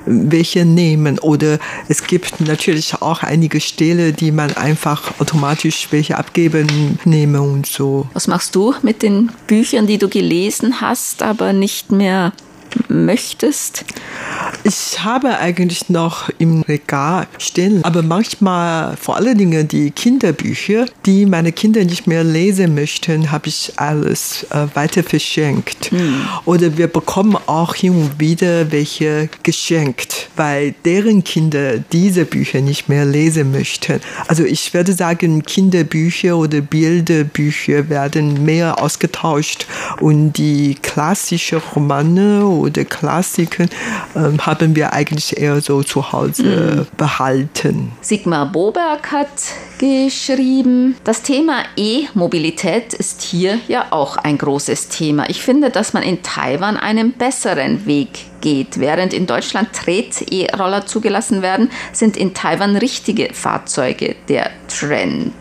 welche 0.05 0.65
nehmen. 0.65 1.21
Oder 1.21 1.61
es 1.89 2.05
gibt 2.05 2.41
natürlich 2.41 3.01
auch 3.01 3.23
einige 3.23 3.61
Städte, 3.61 4.13
die 4.13 4.33
man 4.33 4.53
einfach 4.57 5.21
automatisch 5.21 5.87
welche 5.93 6.19
abgeben, 6.19 6.99
nehmen 7.05 7.41
und 7.41 7.67
so. 7.67 8.07
Was 8.13 8.27
machst 8.27 8.57
du 8.57 8.75
mit 8.83 9.03
den 9.03 9.31
Büchern, 9.47 9.87
die 9.87 9.99
du 9.99 10.09
gelesen 10.09 10.81
hast, 10.81 11.23
aber 11.23 11.53
nicht 11.53 11.93
mehr 11.93 12.33
möchtest? 12.89 13.85
Ich 14.63 15.03
habe 15.05 15.39
eigentlich 15.39 15.91
noch 15.91 16.31
im 16.39 16.63
Regal 16.63 17.27
stehen, 17.39 17.85
aber 17.85 18.03
manchmal 18.03 18.97
vor 18.97 19.17
allen 19.17 19.37
Dingen 19.37 19.69
die 19.69 19.91
Kinderbücher, 19.91 20.87
die 21.05 21.27
meine 21.27 21.53
Kinder 21.53 21.85
nicht 21.85 22.07
mehr 22.07 22.25
lesen 22.25 22.75
möchten, 22.75 23.31
habe 23.31 23.49
ich 23.49 23.73
alles 23.77 24.47
äh, 24.51 24.67
weiter 24.75 25.03
verschenkt. 25.03 25.91
Hm. 25.91 26.27
Oder 26.45 26.77
wir 26.77 26.87
bekommen 26.87 27.37
auch 27.47 27.75
hin 27.75 27.93
und 27.93 28.21
wieder 28.21 28.71
welche 28.73 29.29
geschenkt, 29.43 30.29
weil 30.37 30.75
deren 30.85 31.25
Kinder 31.25 31.79
diese 31.79 32.25
Bücher 32.25 32.61
nicht 32.61 32.89
mehr 32.89 33.05
lesen 33.05 33.53
möchten. 33.53 34.01
Also 34.29 34.45
ich 34.45 34.73
würde 34.73 34.93
sagen, 34.93 35.43
Kinderbücher 35.43 36.37
oder 36.37 36.61
Bilderbücher 36.61 37.89
werden 37.89 38.45
mehr 38.45 38.83
ausgetauscht 38.83 39.67
und 40.01 40.33
die 40.35 40.77
klassischen 40.81 41.59
Romane 41.75 42.45
oder 42.65 42.85
Klassiken 42.85 43.69
äh, 44.15 44.39
haben 44.39 44.75
wir 44.75 44.93
eigentlich 44.93 45.37
eher 45.37 45.61
so 45.61 45.83
zu 45.83 46.13
Hause 46.13 46.87
mhm. 46.91 46.97
behalten. 46.97 47.93
Sigmar 48.01 48.47
Boberg 48.47 49.13
hat 49.13 49.29
geschrieben, 49.79 50.97
das 51.05 51.23
Thema 51.23 51.63
E-Mobilität 51.77 52.95
ist 52.95 53.23
hier 53.23 53.59
ja 53.69 53.87
auch 53.91 54.17
ein 54.17 54.39
großes 54.39 54.89
Thema. 54.89 55.29
Ich 55.29 55.43
finde, 55.43 55.71
dass 55.71 55.93
man 55.93 56.03
in 56.03 56.23
Taiwan 56.23 56.77
einen 56.77 57.13
besseren 57.13 57.87
Weg 57.87 58.41
geht. 58.41 58.79
Während 58.79 59.13
in 59.13 59.27
Deutschland 59.27 59.73
Tret-E-Roller 59.73 60.87
zugelassen 60.87 61.43
werden, 61.43 61.71
sind 61.93 62.17
in 62.17 62.35
Taiwan 62.35 62.77
richtige 62.77 63.33
Fahrzeuge 63.33 64.15
der 64.29 64.51
Trend. 64.69 65.33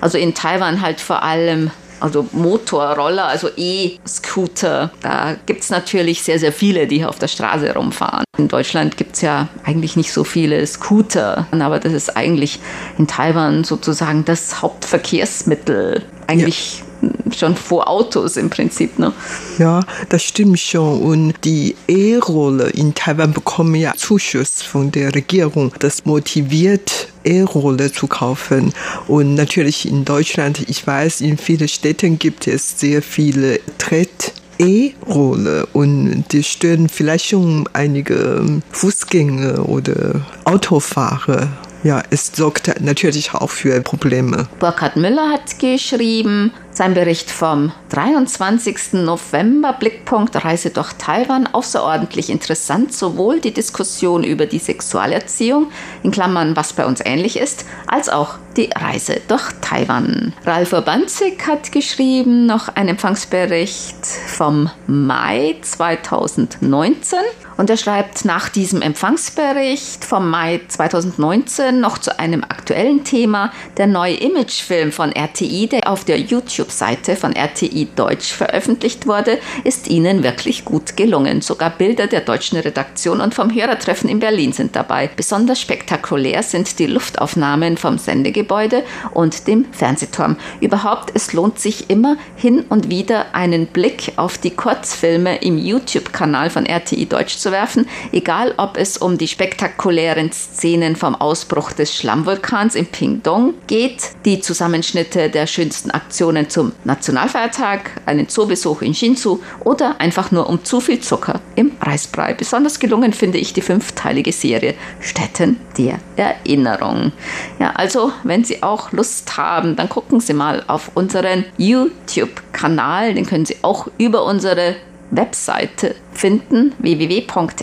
Also 0.00 0.18
in 0.18 0.34
Taiwan 0.34 0.80
halt 0.80 1.00
vor 1.00 1.22
allem 1.22 1.70
also 2.02 2.26
Motorroller, 2.32 3.26
also 3.26 3.48
E-Scooter. 3.56 4.90
Da 5.00 5.36
gibt 5.46 5.62
es 5.62 5.70
natürlich 5.70 6.22
sehr, 6.22 6.38
sehr 6.38 6.52
viele, 6.52 6.86
die 6.86 7.04
auf 7.04 7.18
der 7.18 7.28
Straße 7.28 7.72
rumfahren. 7.74 8.24
In 8.38 8.48
Deutschland 8.48 8.96
gibt 8.96 9.14
es 9.14 9.22
ja 9.22 9.48
eigentlich 9.64 9.96
nicht 9.96 10.12
so 10.12 10.24
viele 10.24 10.66
Scooter, 10.66 11.46
aber 11.50 11.78
das 11.78 11.92
ist 11.92 12.16
eigentlich 12.16 12.58
in 12.98 13.06
Taiwan 13.06 13.64
sozusagen 13.64 14.24
das 14.24 14.62
Hauptverkehrsmittel. 14.62 16.02
Eigentlich 16.26 16.78
ja 16.78 16.88
schon 17.36 17.56
vor 17.56 17.88
Autos 17.88 18.36
im 18.36 18.50
Prinzip. 18.50 18.98
Ne? 18.98 19.12
Ja, 19.58 19.80
das 20.08 20.22
stimmt 20.22 20.58
schon. 20.58 21.02
Und 21.02 21.34
die 21.44 21.74
E-Roller 21.88 22.74
in 22.74 22.94
Taiwan 22.94 23.32
bekommen 23.32 23.74
ja 23.74 23.92
Zuschuss 23.96 24.62
von 24.62 24.92
der 24.92 25.14
Regierung. 25.14 25.72
Das 25.78 26.04
motiviert 26.04 27.08
E-Roller 27.24 27.92
zu 27.92 28.06
kaufen. 28.06 28.72
Und 29.08 29.34
natürlich 29.34 29.88
in 29.88 30.04
Deutschland, 30.04 30.68
ich 30.68 30.86
weiß, 30.86 31.20
in 31.20 31.38
vielen 31.38 31.68
Städten 31.68 32.18
gibt 32.18 32.46
es 32.46 32.78
sehr 32.78 33.02
viele 33.02 33.60
Tritt. 33.78 34.32
E-Rolle 34.58 35.66
und 35.72 36.24
die 36.30 36.44
stören 36.44 36.88
vielleicht 36.88 37.26
schon 37.26 37.68
einige 37.72 38.60
Fußgänger 38.70 39.68
oder 39.68 40.20
Autofahrer 40.44 41.48
ja, 41.84 42.02
es 42.10 42.30
sorgt 42.32 42.80
natürlich 42.80 43.34
auch 43.34 43.50
für 43.50 43.80
Probleme. 43.80 44.46
Burkhard 44.60 44.96
Müller 44.96 45.30
hat 45.30 45.58
geschrieben, 45.58 46.52
sein 46.72 46.94
Bericht 46.94 47.30
vom 47.30 47.72
23. 47.90 48.94
November, 48.94 49.74
Blickpunkt 49.74 50.42
Reise 50.42 50.70
durch 50.70 50.94
Taiwan, 50.94 51.46
außerordentlich 51.46 52.30
interessant, 52.30 52.94
sowohl 52.94 53.40
die 53.40 53.52
Diskussion 53.52 54.24
über 54.24 54.46
die 54.46 54.58
Sexualerziehung, 54.58 55.70
in 56.02 56.10
Klammern, 56.10 56.56
was 56.56 56.72
bei 56.72 56.86
uns 56.86 57.02
ähnlich 57.04 57.38
ist, 57.38 57.66
als 57.86 58.08
auch 58.08 58.36
die 58.56 58.70
Reise 58.74 59.20
durch 59.28 59.42
Taiwan. 59.60 60.32
Ralf 60.44 60.72
Urbanzig 60.72 61.46
hat 61.46 61.72
geschrieben, 61.72 62.46
noch 62.46 62.68
ein 62.74 62.88
Empfangsbericht 62.88 64.06
vom 64.06 64.70
Mai 64.86 65.56
2019. 65.60 67.18
Und 67.56 67.70
er 67.70 67.76
schreibt 67.76 68.24
nach 68.24 68.48
diesem 68.48 68.82
Empfangsbericht 68.82 70.04
vom 70.04 70.30
Mai 70.30 70.60
2019 70.68 71.80
noch 71.80 71.98
zu 71.98 72.18
einem 72.18 72.44
aktuellen 72.44 73.04
Thema. 73.04 73.52
Der 73.76 73.86
neue 73.86 74.14
Imagefilm 74.14 74.90
von 74.90 75.12
RTI, 75.12 75.68
der 75.68 75.88
auf 75.88 76.04
der 76.04 76.18
YouTube-Seite 76.62 77.16
von 77.16 77.34
RTI 77.34 77.88
Deutsch 77.96 78.32
veröffentlicht 78.32 79.06
wurde, 79.06 79.38
ist 79.64 79.88
Ihnen 79.88 80.22
wirklich 80.22 80.64
gut 80.64 80.96
gelungen. 80.96 81.40
Sogar 81.40 81.70
Bilder 81.70 82.06
der 82.06 82.20
deutschen 82.20 82.58
Redaktion 82.58 83.20
und 83.20 83.34
vom 83.34 83.52
Hörertreffen 83.52 84.08
in 84.08 84.20
Berlin 84.20 84.52
sind 84.52 84.76
dabei. 84.76 85.10
Besonders 85.14 85.60
spektakulär 85.60 86.42
sind 86.42 86.78
die 86.78 86.86
Luftaufnahmen 86.86 87.76
vom 87.76 87.98
Sendegebäude 87.98 88.84
und 89.12 89.46
dem 89.48 89.66
Fernsehturm. 89.72 90.36
Überhaupt, 90.60 91.10
es 91.14 91.32
lohnt 91.32 91.58
sich 91.58 91.90
immer 91.90 92.16
hin 92.36 92.64
und 92.68 92.88
wieder 92.88 93.34
einen 93.34 93.66
Blick 93.66 94.12
auf 94.16 94.38
die 94.38 94.50
Kurzfilme 94.50 95.38
im 95.38 95.58
YouTube-Kanal 95.58 96.50
von 96.50 96.66
RTI 96.66 97.06
Deutsch 97.06 97.36
zu 97.36 97.50
werfen, 97.50 97.88
egal 98.12 98.54
ob 98.56 98.76
es 98.76 98.96
um 98.96 99.18
die 99.18 99.28
spektakulären 99.28 100.30
Szenen 100.32 100.96
vom 100.96 101.14
Ausbruch 101.14 101.72
des 101.72 101.94
Schlammvulkans 101.94 102.74
in 102.74 102.86
Pingdong 102.86 103.54
geht, 103.66 104.10
die 104.24 104.40
Zusammenschnitte 104.40 105.28
der 105.28 105.46
schönsten 105.46 105.90
Aktionen 105.90 106.48
zum 106.52 106.72
Nationalfeiertag, 106.84 108.02
einen 108.04 108.28
Zoobesuch 108.28 108.82
in 108.82 108.94
Shinzu 108.94 109.42
oder 109.60 110.00
einfach 110.00 110.30
nur 110.30 110.48
um 110.48 110.64
zu 110.64 110.80
viel 110.80 111.00
Zucker 111.00 111.40
im 111.56 111.72
Reisbrei. 111.80 112.34
Besonders 112.34 112.78
gelungen 112.78 113.14
finde 113.14 113.38
ich 113.38 113.54
die 113.54 113.62
fünfteilige 113.62 114.32
Serie 114.32 114.74
Städten 115.00 115.58
der 115.78 115.98
Erinnerung. 116.16 117.12
Ja, 117.58 117.70
also 117.70 118.12
wenn 118.22 118.44
Sie 118.44 118.62
auch 118.62 118.92
Lust 118.92 119.36
haben, 119.36 119.76
dann 119.76 119.88
gucken 119.88 120.20
Sie 120.20 120.34
mal 120.34 120.62
auf 120.66 120.90
unseren 120.94 121.46
YouTube-Kanal. 121.56 123.14
Den 123.14 123.26
können 123.26 123.46
Sie 123.46 123.56
auch 123.62 123.88
über 123.96 124.24
unsere 124.24 124.76
Webseite 125.12 125.94
finden, 126.12 126.72
www.rti.org.tv, 126.78 127.54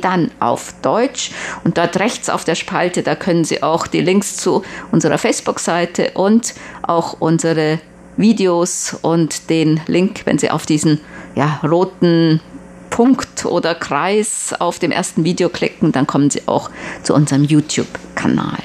dann 0.00 0.30
auf 0.40 0.72
Deutsch. 0.80 1.32
Und 1.64 1.76
dort 1.76 1.98
rechts 1.98 2.30
auf 2.30 2.44
der 2.44 2.54
Spalte, 2.54 3.02
da 3.02 3.14
können 3.14 3.44
Sie 3.44 3.62
auch 3.62 3.86
die 3.86 4.00
Links 4.00 4.36
zu 4.36 4.62
unserer 4.92 5.18
Facebook-Seite 5.18 6.12
und 6.14 6.54
auch 6.82 7.16
unsere 7.20 7.80
Videos 8.16 8.96
und 9.02 9.50
den 9.50 9.80
Link, 9.86 10.22
wenn 10.24 10.38
Sie 10.38 10.50
auf 10.50 10.64
diesen 10.64 11.00
ja, 11.34 11.60
roten 11.62 12.40
Punkt 12.90 13.44
oder 13.44 13.74
Kreis 13.74 14.54
auf 14.58 14.78
dem 14.78 14.90
ersten 14.90 15.24
Video 15.24 15.48
klicken, 15.48 15.92
dann 15.92 16.06
kommen 16.06 16.30
Sie 16.30 16.42
auch 16.46 16.70
zu 17.02 17.14
unserem 17.14 17.44
YouTube-Kanal. 17.44 18.58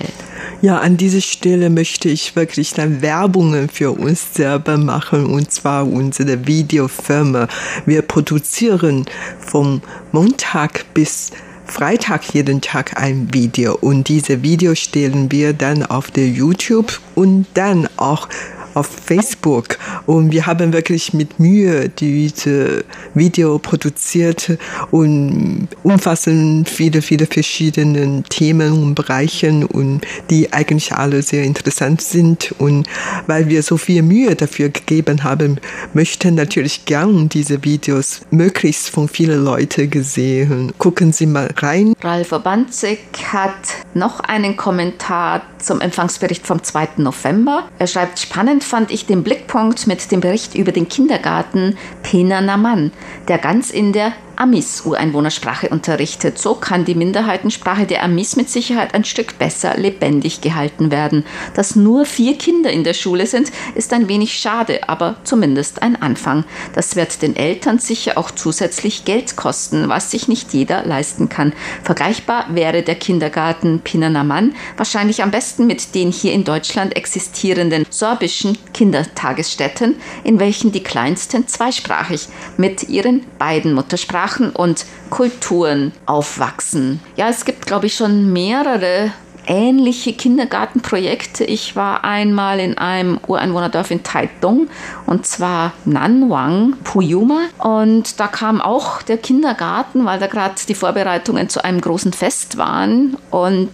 Ja, 0.63 0.77
an 0.77 0.95
dieser 0.95 1.19
Stelle 1.19 1.69
möchte 1.69 2.07
ich 2.07 2.37
wirklich 2.37 2.71
dann 2.71 3.01
Werbungen 3.01 3.67
für 3.67 3.91
uns 3.91 4.33
selber 4.33 4.77
machen 4.77 5.25
und 5.25 5.51
zwar 5.51 5.85
unsere 5.85 6.47
Videofirma. 6.47 7.49
Wir 7.85 8.01
produzieren 8.01 9.05
vom 9.39 9.81
Montag 10.13 10.85
bis 10.93 11.31
Freitag 11.65 12.33
jeden 12.33 12.61
Tag 12.61 12.95
ein 12.95 13.27
Video 13.33 13.75
und 13.75 14.07
diese 14.07 14.41
Video 14.41 14.73
stellen 14.73 15.29
wir 15.33 15.51
dann 15.51 15.85
auf 15.85 16.11
der 16.11 16.29
YouTube 16.29 16.97
und 17.13 17.45
dann 17.55 17.89
auch 17.97 18.29
auf 18.73 18.87
Facebook 18.87 19.77
und 20.05 20.31
wir 20.31 20.45
haben 20.45 20.73
wirklich 20.73 21.13
mit 21.13 21.39
Mühe 21.39 21.89
diese 21.89 22.85
Video 23.13 23.59
produziert 23.59 24.57
und 24.91 25.67
umfassen 25.83 26.65
viele, 26.65 27.01
viele 27.01 27.25
verschiedene 27.25 28.23
Themen 28.23 28.73
und 28.73 28.95
Bereiche 28.95 29.67
und 29.67 30.01
die 30.29 30.51
eigentlich 30.53 30.93
alle 30.93 31.21
sehr 31.21 31.43
interessant 31.43 32.01
sind 32.01 32.53
und 32.59 32.87
weil 33.27 33.47
wir 33.49 33.63
so 33.63 33.77
viel 33.77 34.01
Mühe 34.01 34.35
dafür 34.35 34.69
gegeben 34.69 35.23
haben, 35.23 35.59
möchten 35.93 36.35
natürlich 36.35 36.85
gern 36.85 37.29
diese 37.29 37.63
Videos 37.63 38.21
möglichst 38.31 38.89
von 38.89 39.07
vielen 39.07 39.43
Leuten 39.43 39.89
gesehen. 39.89 40.73
Gucken 40.77 41.13
Sie 41.13 41.25
mal 41.25 41.49
rein. 41.57 41.93
Ralf 42.01 42.29
Banzig 42.43 42.99
hat 43.31 43.53
noch 43.93 44.19
einen 44.19 44.57
Kommentar 44.57 45.43
zum 45.59 45.81
Empfangsbericht 45.81 46.45
vom 46.45 46.63
2. 46.63 46.89
November. 46.97 47.69
Er 47.79 47.87
schreibt, 47.87 48.19
spannend 48.19 48.62
fand 48.63 48.91
ich 48.91 49.05
den 49.05 49.23
Blickpunkt 49.23 49.87
mit 49.87 50.11
dem 50.11 50.21
Bericht 50.21 50.55
über 50.55 50.71
den 50.71 50.89
Kindergarten 50.89 51.77
Penanaman, 52.01 52.91
der 53.27 53.37
ganz 53.37 53.69
in 53.69 53.93
der 53.93 54.13
Amis-Ureinwohnersprache 54.43 55.69
unterrichtet. 55.69 56.37
So 56.37 56.55
kann 56.55 56.83
die 56.83 56.95
Minderheitensprache 56.95 57.85
der 57.85 58.03
Amis 58.03 58.35
mit 58.35 58.49
Sicherheit 58.49 58.93
ein 58.93 59.05
Stück 59.05 59.39
besser 59.39 59.77
lebendig 59.77 60.41
gehalten 60.41 60.91
werden. 60.91 61.25
Dass 61.55 61.77
nur 61.77 62.05
vier 62.05 62.37
Kinder 62.37 62.69
in 62.69 62.83
der 62.83 62.93
Schule 62.93 63.25
sind, 63.25 63.51
ist 63.75 63.93
ein 63.93 64.09
wenig 64.09 64.37
schade, 64.37 64.89
aber 64.89 65.15
zumindest 65.23 65.81
ein 65.81 66.01
Anfang. 66.01 66.43
Das 66.75 66.97
wird 66.97 67.21
den 67.21 67.37
Eltern 67.37 67.79
sicher 67.79 68.17
auch 68.17 68.31
zusätzlich 68.31 69.05
Geld 69.05 69.37
kosten, 69.37 69.87
was 69.87 70.11
sich 70.11 70.27
nicht 70.27 70.53
jeder 70.53 70.83
leisten 70.85 71.29
kann. 71.29 71.53
Vergleichbar 71.81 72.47
wäre 72.53 72.83
der 72.83 72.95
Kindergarten 72.95 73.79
Pinanaman 73.79 74.55
wahrscheinlich 74.75 75.23
am 75.23 75.31
besten 75.31 75.67
mit 75.67 75.95
den 75.95 76.11
hier 76.11 76.33
in 76.33 76.43
Deutschland 76.43 76.97
existierenden 76.97 77.85
sorbischen 77.89 78.57
Kindertagesstätten, 78.73 79.95
in 80.25 80.39
welchen 80.39 80.73
die 80.73 80.83
Kleinsten 80.83 81.47
zweisprachig 81.47 82.27
mit 82.57 82.89
ihren 82.89 83.23
beiden 83.39 83.73
Muttersprachen 83.73 84.32
Sprachen 84.33 84.49
und 84.51 84.85
Kulturen 85.09 85.91
aufwachsen. 86.05 86.99
Ja, 87.15 87.29
es 87.29 87.45
gibt, 87.45 87.65
glaube 87.65 87.87
ich, 87.87 87.95
schon 87.95 88.33
mehrere 88.33 89.11
ähnliche 89.45 90.13
Kindergartenprojekte. 90.13 91.43
Ich 91.43 91.75
war 91.75 92.05
einmal 92.05 92.59
in 92.59 92.77
einem 92.77 93.19
Ureinwohnerdorf 93.27 93.91
in 93.91 94.01
Taitung 94.01 94.69
und 95.05 95.25
zwar 95.27 95.73
Nanwang, 95.85 96.77
Puyuma. 96.83 97.41
Und 97.57 98.19
da 98.19 98.27
kam 98.27 98.61
auch 98.61 99.01
der 99.01 99.17
Kindergarten, 99.17 100.05
weil 100.05 100.19
da 100.19 100.27
gerade 100.27 100.55
die 100.67 100.75
Vorbereitungen 100.75 101.49
zu 101.49 101.63
einem 101.63 101.81
großen 101.81 102.13
Fest 102.13 102.57
waren. 102.57 103.17
Und 103.31 103.71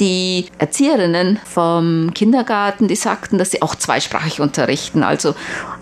die 0.00 0.46
Erzieherinnen 0.56 1.38
vom 1.44 2.12
Kindergarten, 2.14 2.88
die 2.88 2.96
sagten, 2.96 3.36
dass 3.36 3.50
sie 3.50 3.60
auch 3.60 3.74
zweisprachig 3.74 4.40
unterrichten. 4.40 5.02
Also 5.02 5.34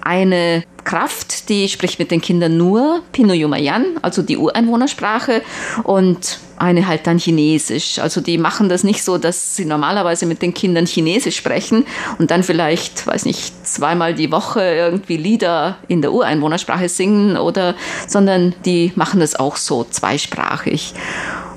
eine 0.02 0.64
Kraft, 0.88 1.50
die 1.50 1.68
spricht 1.68 1.98
mit 1.98 2.10
den 2.10 2.22
Kindern 2.22 2.56
nur 2.56 3.02
Pinoyumayan, 3.12 3.98
also 4.00 4.22
die 4.22 4.38
Ureinwohnersprache, 4.38 5.42
und 5.84 6.40
eine 6.56 6.88
halt 6.88 7.06
dann 7.06 7.18
Chinesisch. 7.18 7.98
Also 7.98 8.22
die 8.22 8.38
machen 8.38 8.70
das 8.70 8.84
nicht 8.84 9.04
so, 9.04 9.18
dass 9.18 9.54
sie 9.54 9.66
normalerweise 9.66 10.24
mit 10.24 10.40
den 10.40 10.54
Kindern 10.54 10.86
Chinesisch 10.86 11.36
sprechen 11.36 11.84
und 12.18 12.30
dann 12.30 12.42
vielleicht, 12.42 13.06
weiß 13.06 13.26
nicht, 13.26 13.66
zweimal 13.66 14.14
die 14.14 14.32
Woche 14.32 14.62
irgendwie 14.62 15.18
Lieder 15.18 15.76
in 15.88 16.00
der 16.00 16.10
Ureinwohnersprache 16.10 16.88
singen 16.88 17.36
oder, 17.36 17.74
sondern 18.06 18.54
die 18.64 18.92
machen 18.96 19.20
das 19.20 19.36
auch 19.36 19.56
so 19.56 19.84
zweisprachig. 19.84 20.94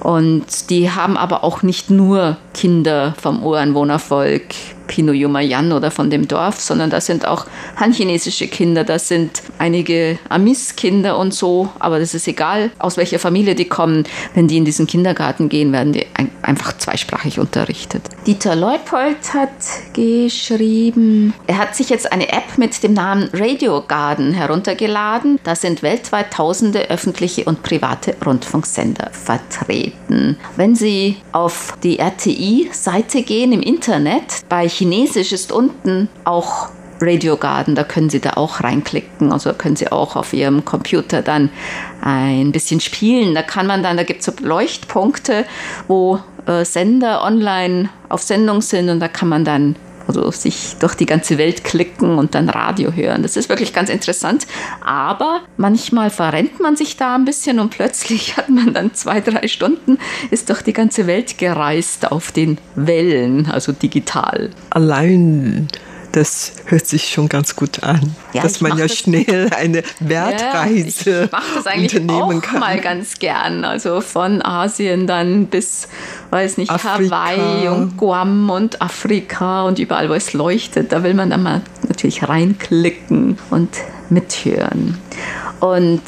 Und 0.01 0.69
die 0.69 0.91
haben 0.91 1.15
aber 1.15 1.45
auch 1.45 1.63
nicht 1.63 1.89
nur 1.89 2.35
Kinder 2.53 3.13
vom 3.21 3.43
Ureinwohnervolk 3.43 4.43
Pino 4.91 5.13
Yumayan 5.13 5.71
oder 5.71 5.89
von 5.89 6.09
dem 6.09 6.27
Dorf, 6.27 6.59
sondern 6.59 6.89
da 6.89 6.99
sind 6.99 7.25
auch 7.25 7.45
han-chinesische 7.77 8.49
Kinder, 8.49 8.83
da 8.83 8.99
sind 8.99 9.41
einige 9.57 10.19
Amis-Kinder 10.27 11.17
und 11.17 11.33
so, 11.33 11.69
aber 11.79 11.97
das 11.97 12.13
ist 12.13 12.27
egal, 12.27 12.71
aus 12.77 12.97
welcher 12.97 13.17
Familie 13.17 13.55
die 13.55 13.69
kommen. 13.69 14.03
Wenn 14.33 14.49
die 14.49 14.57
in 14.57 14.65
diesen 14.65 14.87
Kindergarten 14.87 15.47
gehen, 15.47 15.71
werden 15.71 15.93
die 15.93 16.05
ein 16.13 16.29
einfach 16.41 16.77
zweisprachig 16.77 17.39
unterrichtet. 17.39 18.01
Dieter 18.25 18.55
Leupold 18.55 19.33
hat 19.33 19.49
geschrieben, 19.93 21.33
er 21.47 21.57
hat 21.57 21.75
sich 21.75 21.89
jetzt 21.89 22.11
eine 22.11 22.31
App 22.31 22.57
mit 22.57 22.83
dem 22.83 22.93
Namen 22.93 23.29
Radio 23.33 23.83
Garden 23.87 24.33
heruntergeladen. 24.33 25.39
Da 25.43 25.55
sind 25.55 25.83
weltweit 25.83 26.33
tausende 26.33 26.89
öffentliche 26.89 27.45
und 27.45 27.63
private 27.63 28.15
Rundfunksender 28.25 29.11
vertreten. 29.11 30.37
Wenn 30.55 30.75
Sie 30.75 31.17
auf 31.31 31.77
die 31.83 31.99
RTI-Seite 31.99 33.23
gehen 33.23 33.51
im 33.51 33.61
Internet, 33.61 34.41
bei 34.49 34.67
Chinesisch 34.81 35.31
ist 35.31 35.51
unten 35.51 36.09
auch 36.23 36.69
Radio 36.99 37.37
Garden, 37.37 37.75
da 37.75 37.83
können 37.83 38.09
Sie 38.09 38.19
da 38.19 38.31
auch 38.31 38.63
reinklicken. 38.63 39.31
Also 39.31 39.53
können 39.53 39.75
Sie 39.75 39.91
auch 39.91 40.15
auf 40.15 40.33
Ihrem 40.33 40.65
Computer 40.65 41.21
dann 41.21 41.51
ein 42.01 42.51
bisschen 42.51 42.79
spielen. 42.79 43.35
Da 43.35 43.43
kann 43.43 43.67
man 43.67 43.83
dann, 43.83 43.95
da 43.95 44.01
gibt 44.01 44.21
es 44.21 44.25
so 44.25 44.31
Leuchtpunkte, 44.41 45.45
wo 45.87 46.19
äh, 46.47 46.65
Sender 46.65 47.23
online 47.23 47.89
auf 48.09 48.23
Sendung 48.23 48.63
sind 48.63 48.89
und 48.89 48.99
da 48.99 49.07
kann 49.07 49.29
man 49.29 49.45
dann 49.45 49.75
also 50.07 50.31
sich 50.31 50.75
durch 50.79 50.95
die 50.95 51.05
ganze 51.05 51.37
Welt 51.37 51.63
klicken 51.63 52.17
und 52.17 52.35
dann 52.35 52.49
Radio 52.49 52.93
hören. 52.93 53.23
Das 53.23 53.37
ist 53.37 53.49
wirklich 53.49 53.73
ganz 53.73 53.89
interessant. 53.89 54.47
Aber 54.83 55.41
manchmal 55.57 56.09
verrennt 56.09 56.59
man 56.59 56.75
sich 56.75 56.97
da 56.97 57.15
ein 57.15 57.25
bisschen 57.25 57.59
und 57.59 57.69
plötzlich 57.69 58.37
hat 58.37 58.49
man 58.49 58.73
dann 58.73 58.93
zwei, 58.93 59.21
drei 59.21 59.47
Stunden, 59.47 59.97
ist 60.29 60.49
durch 60.49 60.61
die 60.61 60.73
ganze 60.73 61.07
Welt 61.07 61.37
gereist 61.37 62.11
auf 62.11 62.31
den 62.31 62.57
Wellen, 62.75 63.49
also 63.49 63.71
digital. 63.71 64.49
Allein 64.69 65.67
das 66.11 66.53
hört 66.65 66.85
sich 66.87 67.09
schon 67.09 67.29
ganz 67.29 67.55
gut 67.55 67.83
an, 67.83 68.15
ja, 68.33 68.41
dass 68.41 68.61
man 68.61 68.77
ja 68.77 68.87
das 68.87 68.97
schnell 68.97 69.49
eine 69.55 69.83
Wertreise 69.99 71.11
ja, 71.11 71.23
ich 71.25 71.31
mache 71.31 71.55
das 71.55 71.67
eigentlich 71.67 72.01
unternehmen 72.01 72.39
auch 72.39 72.41
kann. 72.41 72.59
mal 72.59 72.79
ganz 72.79 73.19
gern, 73.19 73.65
also 73.65 74.01
von 74.01 74.41
Asien 74.41 75.07
dann 75.07 75.47
bis, 75.47 75.87
weiß 76.29 76.57
nicht, 76.57 76.71
Afrika. 76.71 77.15
Hawaii 77.27 77.67
und 77.69 77.97
Guam 77.97 78.49
und 78.49 78.81
Afrika 78.81 79.63
und 79.63 79.79
überall, 79.79 80.09
wo 80.09 80.13
es 80.13 80.33
leuchtet, 80.33 80.91
da 80.91 81.03
will 81.03 81.13
man 81.13 81.29
dann 81.29 81.43
mal 81.43 81.61
natürlich 81.87 82.27
reinklicken 82.27 83.37
und 83.49 83.69
mithören. 84.09 84.97
Und 85.59 86.01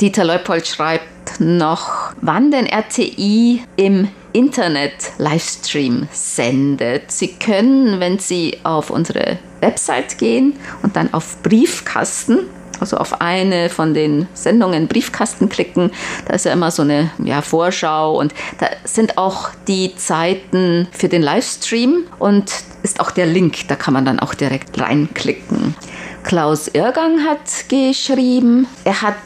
Dieter 0.00 0.24
Leupold 0.24 0.66
schreibt 0.66 1.40
noch, 1.40 2.12
wann 2.20 2.50
denn 2.50 2.66
RTI 2.66 3.62
im 3.76 4.08
Internet-Livestream 4.32 6.08
sendet. 6.12 7.10
Sie 7.10 7.34
können, 7.34 8.00
wenn 8.00 8.18
Sie 8.18 8.58
auf 8.62 8.90
unsere 8.90 9.38
Website 9.60 10.18
gehen 10.18 10.54
und 10.82 10.96
dann 10.96 11.12
auf 11.12 11.42
Briefkasten, 11.42 12.40
also 12.80 12.96
auf 12.96 13.20
eine 13.20 13.68
von 13.68 13.92
den 13.92 14.26
Sendungen 14.32 14.88
Briefkasten 14.88 15.48
klicken, 15.48 15.90
da 16.26 16.34
ist 16.34 16.46
ja 16.46 16.52
immer 16.52 16.70
so 16.70 16.82
eine 16.82 17.10
ja, 17.22 17.42
Vorschau 17.42 18.18
und 18.18 18.34
da 18.58 18.66
sind 18.84 19.18
auch 19.18 19.50
die 19.68 19.94
Zeiten 19.96 20.88
für 20.92 21.08
den 21.08 21.22
Livestream 21.22 22.04
und 22.18 22.52
ist 22.82 23.00
auch 23.00 23.10
der 23.10 23.26
Link, 23.26 23.68
da 23.68 23.76
kann 23.76 23.94
man 23.94 24.04
dann 24.04 24.18
auch 24.18 24.34
direkt 24.34 24.80
reinklicken. 24.80 25.74
Klaus 26.22 26.68
Irgang 26.68 27.24
hat 27.24 27.68
geschrieben, 27.68 28.66
er 28.84 29.02
hat 29.02 29.16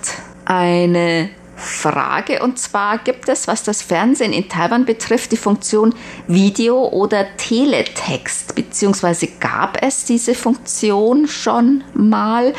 eine 0.44 1.30
Frage. 1.56 2.42
Und 2.42 2.58
zwar 2.58 2.98
gibt 2.98 3.28
es, 3.28 3.46
was 3.46 3.62
das 3.62 3.82
Fernsehen 3.82 4.32
in 4.32 4.48
Taiwan 4.48 4.84
betrifft, 4.84 5.32
die 5.32 5.36
Funktion 5.36 5.94
Video 6.26 6.88
oder 6.88 7.26
Teletext, 7.36 8.54
beziehungsweise 8.54 9.28
gab 9.40 9.82
es 9.82 10.04
diese 10.04 10.34
Funktion 10.34 11.28
schon 11.28 11.84
mal. 11.94 12.52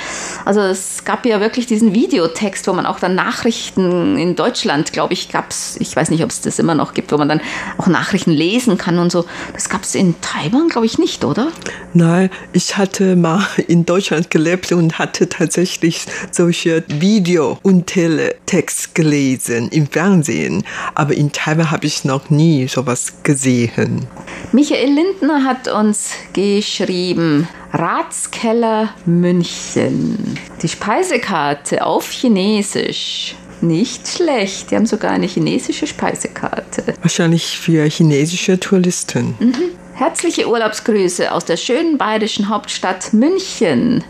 Also 0.45 0.61
es 0.61 1.03
gab 1.05 1.25
ja 1.25 1.39
wirklich 1.39 1.65
diesen 1.65 1.93
Videotext, 1.93 2.67
wo 2.67 2.73
man 2.73 2.85
auch 2.85 2.99
dann 2.99 3.15
Nachrichten 3.15 4.17
in 4.17 4.35
Deutschland, 4.35 4.93
glaube 4.93 5.13
ich, 5.13 5.29
gab 5.29 5.51
es, 5.51 5.77
ich 5.79 5.95
weiß 5.95 6.09
nicht, 6.09 6.23
ob 6.23 6.29
es 6.29 6.41
das 6.41 6.59
immer 6.59 6.75
noch 6.75 6.93
gibt, 6.93 7.11
wo 7.11 7.17
man 7.17 7.29
dann 7.29 7.41
auch 7.77 7.87
Nachrichten 7.87 8.31
lesen 8.31 8.77
kann 8.77 8.99
und 8.99 9.11
so. 9.11 9.25
Das 9.53 9.69
gab 9.69 9.83
es 9.83 9.95
in 9.95 10.15
Taiwan, 10.21 10.69
glaube 10.69 10.85
ich, 10.85 10.97
nicht, 10.97 11.23
oder? 11.23 11.47
Nein, 11.93 12.29
ich 12.53 12.77
hatte 12.77 13.15
mal 13.15 13.45
in 13.67 13.85
Deutschland 13.85 14.29
gelebt 14.29 14.71
und 14.71 14.99
hatte 14.99 15.29
tatsächlich 15.29 16.05
solche 16.31 16.83
Video- 16.87 17.57
und 17.63 17.87
Teletext 17.87 18.84
gelesen 18.93 19.69
im 19.69 19.87
Fernsehen, 19.87 20.63
aber 20.93 21.13
in 21.13 21.31
Taiwan 21.31 21.71
habe 21.71 21.85
ich 21.85 22.05
noch 22.05 22.29
nie 22.29 22.67
sowas 22.67 23.13
gesehen. 23.23 24.07
Michael 24.51 24.93
Lindner 24.93 25.43
hat 25.43 25.67
uns 25.67 26.11
geschrieben, 26.33 27.47
Ratskeller 27.73 28.93
München. 29.05 30.39
Die 30.61 30.69
Speisekarte 30.69 31.85
auf 31.85 32.09
Chinesisch. 32.09 33.35
Nicht 33.61 34.07
schlecht. 34.07 34.71
Die 34.71 34.75
haben 34.75 34.85
sogar 34.85 35.11
eine 35.11 35.27
chinesische 35.27 35.87
Speisekarte. 35.87 36.93
Wahrscheinlich 37.01 37.57
für 37.57 37.83
chinesische 37.85 38.59
Touristen. 38.59 39.35
Mhm. 39.39 39.55
Herzliche 39.93 40.49
Urlaubsgrüße 40.49 41.31
aus 41.31 41.45
der 41.45 41.57
schönen 41.57 41.97
bayerischen 41.97 42.49
Hauptstadt 42.49 43.13
München. 43.13 44.03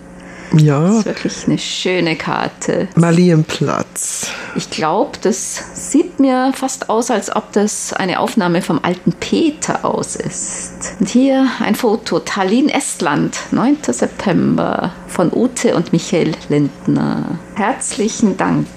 Ja. 0.56 0.80
Das 0.88 0.98
ist 1.00 1.06
wirklich 1.06 1.48
eine 1.48 1.58
schöne 1.58 2.16
Karte. 2.16 2.88
Marienplatz. 2.96 4.30
Ich 4.56 4.70
glaube, 4.70 5.18
das 5.22 5.92
sieht 5.92 6.20
mir 6.20 6.52
fast 6.56 6.90
aus, 6.90 7.12
als 7.12 7.36
ob 7.36 7.52
das 7.52 7.94
eine 7.94 8.20
Aufnahme 8.20 8.62
vom 8.62 8.80
alten 8.82 9.14
Peter 9.14 9.84
aus 9.84 10.16
ist. 10.16 10.96
Und 11.00 11.10
hier 11.10 11.48
ein 11.60 11.76
Foto. 11.76 12.20
Tallinn, 12.20 12.70
Estland, 12.70 13.38
9. 13.52 13.78
September 13.84 14.94
von 15.08 15.32
Ute 15.34 15.76
und 15.76 15.92
Michael 15.92 16.32
Lindner. 16.50 17.38
Herzlichen 17.56 18.38
Dank. 18.38 18.68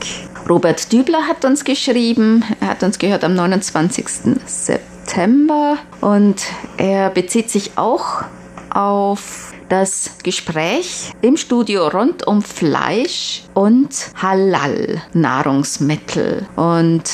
Robert 0.49 0.93
Dübler 0.93 1.29
hat 1.29 1.45
uns 1.45 1.65
geschrieben. 1.65 2.43
Er 2.61 2.69
hat 2.69 2.83
uns 2.83 2.99
gehört 2.99 3.23
am 3.23 3.35
29. 3.35 4.09
September 4.47 5.79
und 6.01 6.43
er 6.77 7.11
bezieht 7.11 7.51
sich 7.51 7.73
auch 7.77 8.25
auf 8.71 9.48
das 9.69 10.13
Gespräch 10.23 11.13
im 11.21 11.37
Studio 11.37 11.89
rund 11.89 12.27
um 12.27 12.41
Fleisch 12.43 13.43
und 13.55 13.91
Halal-Nahrungsmittel. 14.21 16.47
Und 16.57 17.05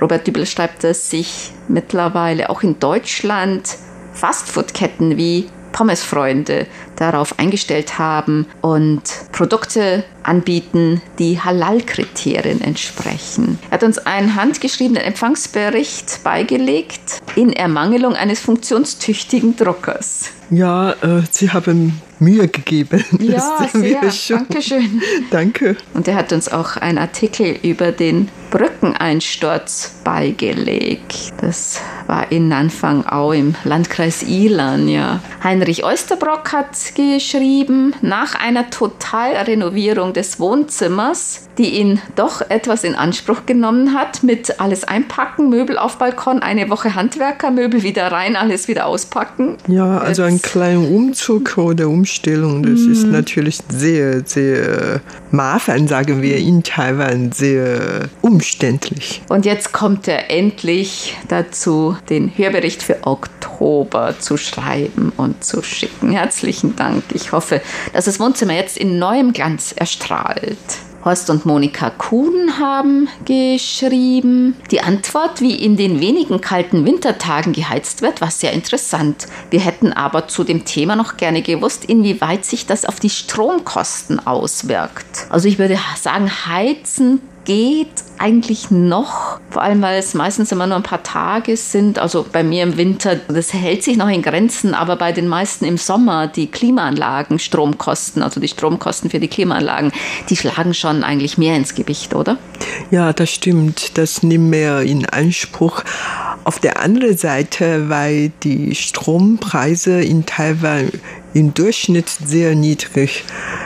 Robert 0.00 0.26
Dübel 0.26 0.46
schreibt, 0.46 0.84
dass 0.84 1.10
sich 1.10 1.52
mittlerweile 1.68 2.48
auch 2.50 2.62
in 2.62 2.78
Deutschland 2.78 3.76
Fastfood-Ketten 4.12 5.16
wie 5.16 5.48
Pommesfreunde 5.76 6.66
darauf 6.96 7.38
eingestellt 7.38 7.98
haben 7.98 8.46
und 8.62 9.02
Produkte 9.32 10.04
anbieten, 10.22 11.02
die 11.18 11.38
Halal-Kriterien 11.38 12.62
entsprechen. 12.62 13.58
Er 13.68 13.72
hat 13.72 13.82
uns 13.82 13.98
einen 13.98 14.36
handgeschriebenen 14.36 15.02
Empfangsbericht 15.02 16.24
beigelegt 16.24 17.20
in 17.34 17.52
Ermangelung 17.52 18.14
eines 18.14 18.40
funktionstüchtigen 18.40 19.54
Druckers. 19.56 20.30
Ja, 20.48 20.92
äh, 20.92 21.22
Sie 21.30 21.50
haben 21.50 22.00
Mühe 22.18 22.48
gegeben. 22.48 23.04
Ja, 23.26 23.68
sehr. 23.72 24.00
Dankeschön. 24.28 25.02
Danke. 25.30 25.76
Und 25.94 26.06
er 26.06 26.14
hat 26.14 26.32
uns 26.32 26.48
auch 26.48 26.76
einen 26.76 26.98
Artikel 26.98 27.56
über 27.62 27.92
den 27.92 28.28
Brückeneinsturz 28.50 29.92
beigelegt. 30.04 31.32
Das 31.40 31.80
war 32.06 32.30
in 32.30 32.48
Nanfangau 32.48 33.32
im 33.32 33.54
Landkreis 33.64 34.22
Ilan, 34.22 34.88
ja. 34.88 35.20
Heinrich 35.42 35.84
Oesterbrock 35.84 36.52
hat 36.52 36.94
geschrieben, 36.94 37.94
nach 38.02 38.34
einer 38.34 38.70
Totalrenovierung 38.70 40.12
des 40.12 40.38
Wohnzimmers, 40.38 41.48
die 41.58 41.78
ihn 41.78 42.00
doch 42.14 42.40
etwas 42.48 42.84
in 42.84 42.94
Anspruch 42.94 43.46
genommen 43.46 43.94
hat, 43.94 44.22
mit 44.22 44.60
alles 44.60 44.84
einpacken, 44.84 45.48
Möbel 45.48 45.78
auf 45.78 45.98
Balkon, 45.98 46.40
eine 46.40 46.70
Woche 46.70 46.94
Handwerkermöbel 46.94 47.82
wieder 47.82 48.12
rein, 48.12 48.36
alles 48.36 48.68
wieder 48.68 48.86
auspacken. 48.86 49.56
Ja, 49.66 49.98
also 49.98 50.22
ein 50.22 50.40
kleiner 50.40 50.80
Umzug 50.80 51.58
oder 51.58 51.88
Umstellung, 52.06 52.62
das 52.62 52.82
mm. 52.82 52.92
ist 52.92 53.04
mhm. 53.06 53.10
natürlich 53.10 53.58
sehr, 53.68 54.24
sehr 54.24 55.00
Mafan, 55.32 55.88
sagen 55.88 56.22
wir 56.22 56.36
in 56.36 56.62
Taiwan, 56.62 57.32
sehr 57.32 58.08
umständlich. 58.22 59.22
Und 59.28 59.44
jetzt 59.44 59.72
kommt 59.72 60.06
er 60.06 60.30
endlich 60.30 61.16
dazu, 61.26 61.96
den 62.08 62.30
Hörbericht 62.36 62.84
für 62.84 62.98
Oktober 63.02 64.14
zu 64.20 64.36
schreiben 64.36 65.12
und 65.16 65.42
zu 65.42 65.64
schicken. 65.64 66.12
Herzlichen 66.12 66.76
Dank. 66.76 67.02
Ich 67.12 67.32
hoffe, 67.32 67.60
dass 67.92 68.04
das 68.04 68.20
Wohnzimmer 68.20 68.54
jetzt 68.54 68.76
in 68.76 69.00
neuem 69.00 69.32
Glanz 69.32 69.72
erstrahlt. 69.72 70.56
Horst 71.06 71.30
und 71.30 71.46
Monika 71.46 71.90
Kuhn 71.90 72.58
haben 72.58 73.08
geschrieben. 73.24 74.56
Die 74.72 74.80
Antwort, 74.80 75.40
wie 75.40 75.54
in 75.54 75.76
den 75.76 76.00
wenigen 76.00 76.40
kalten 76.40 76.84
Wintertagen 76.84 77.52
geheizt 77.52 78.02
wird, 78.02 78.20
war 78.20 78.32
sehr 78.32 78.52
interessant. 78.52 79.28
Wir 79.50 79.60
hätten 79.60 79.92
aber 79.92 80.26
zu 80.26 80.42
dem 80.42 80.64
Thema 80.64 80.96
noch 80.96 81.16
gerne 81.16 81.42
gewusst, 81.42 81.84
inwieweit 81.84 82.44
sich 82.44 82.66
das 82.66 82.84
auf 82.84 82.98
die 82.98 83.10
Stromkosten 83.10 84.26
auswirkt. 84.26 85.26
Also 85.30 85.46
ich 85.46 85.60
würde 85.60 85.78
sagen, 85.96 86.28
heizen 86.28 87.20
geht 87.46 87.88
eigentlich 88.18 88.70
noch, 88.70 89.40
vor 89.50 89.62
allem 89.62 89.80
weil 89.80 89.98
es 89.98 90.14
meistens 90.14 90.52
immer 90.52 90.66
nur 90.66 90.76
ein 90.76 90.82
paar 90.82 91.02
Tage 91.02 91.56
sind. 91.56 91.98
Also 91.98 92.26
bei 92.30 92.42
mir 92.42 92.62
im 92.62 92.76
Winter, 92.76 93.16
das 93.16 93.54
hält 93.54 93.82
sich 93.82 93.96
noch 93.96 94.08
in 94.08 94.20
Grenzen, 94.20 94.74
aber 94.74 94.96
bei 94.96 95.12
den 95.12 95.28
meisten 95.28 95.64
im 95.64 95.78
Sommer 95.78 96.26
die 96.26 96.50
Klimaanlagen, 96.50 97.38
Stromkosten, 97.38 98.22
also 98.22 98.40
die 98.40 98.48
Stromkosten 98.48 99.10
für 99.10 99.20
die 99.20 99.28
Klimaanlagen, 99.28 99.92
die 100.28 100.36
schlagen 100.36 100.74
schon 100.74 101.04
eigentlich 101.04 101.38
mehr 101.38 101.56
ins 101.56 101.74
Gewicht, 101.74 102.14
oder? 102.14 102.36
Ja, 102.90 103.12
das 103.12 103.30
stimmt. 103.30 103.96
Das 103.96 104.22
nimmt 104.22 104.50
mehr 104.50 104.82
in 104.82 105.06
Anspruch. 105.06 105.84
Auf 106.44 106.58
der 106.58 106.80
anderen 106.80 107.16
Seite, 107.16 107.88
weil 107.88 108.32
die 108.42 108.74
Strompreise 108.74 110.02
in 110.02 110.26
Taiwan 110.26 110.90
im 111.32 111.54
Durchschnitt 111.54 112.08
sehr 112.08 112.54
niedrig 112.54 113.24
sind 113.26 113.65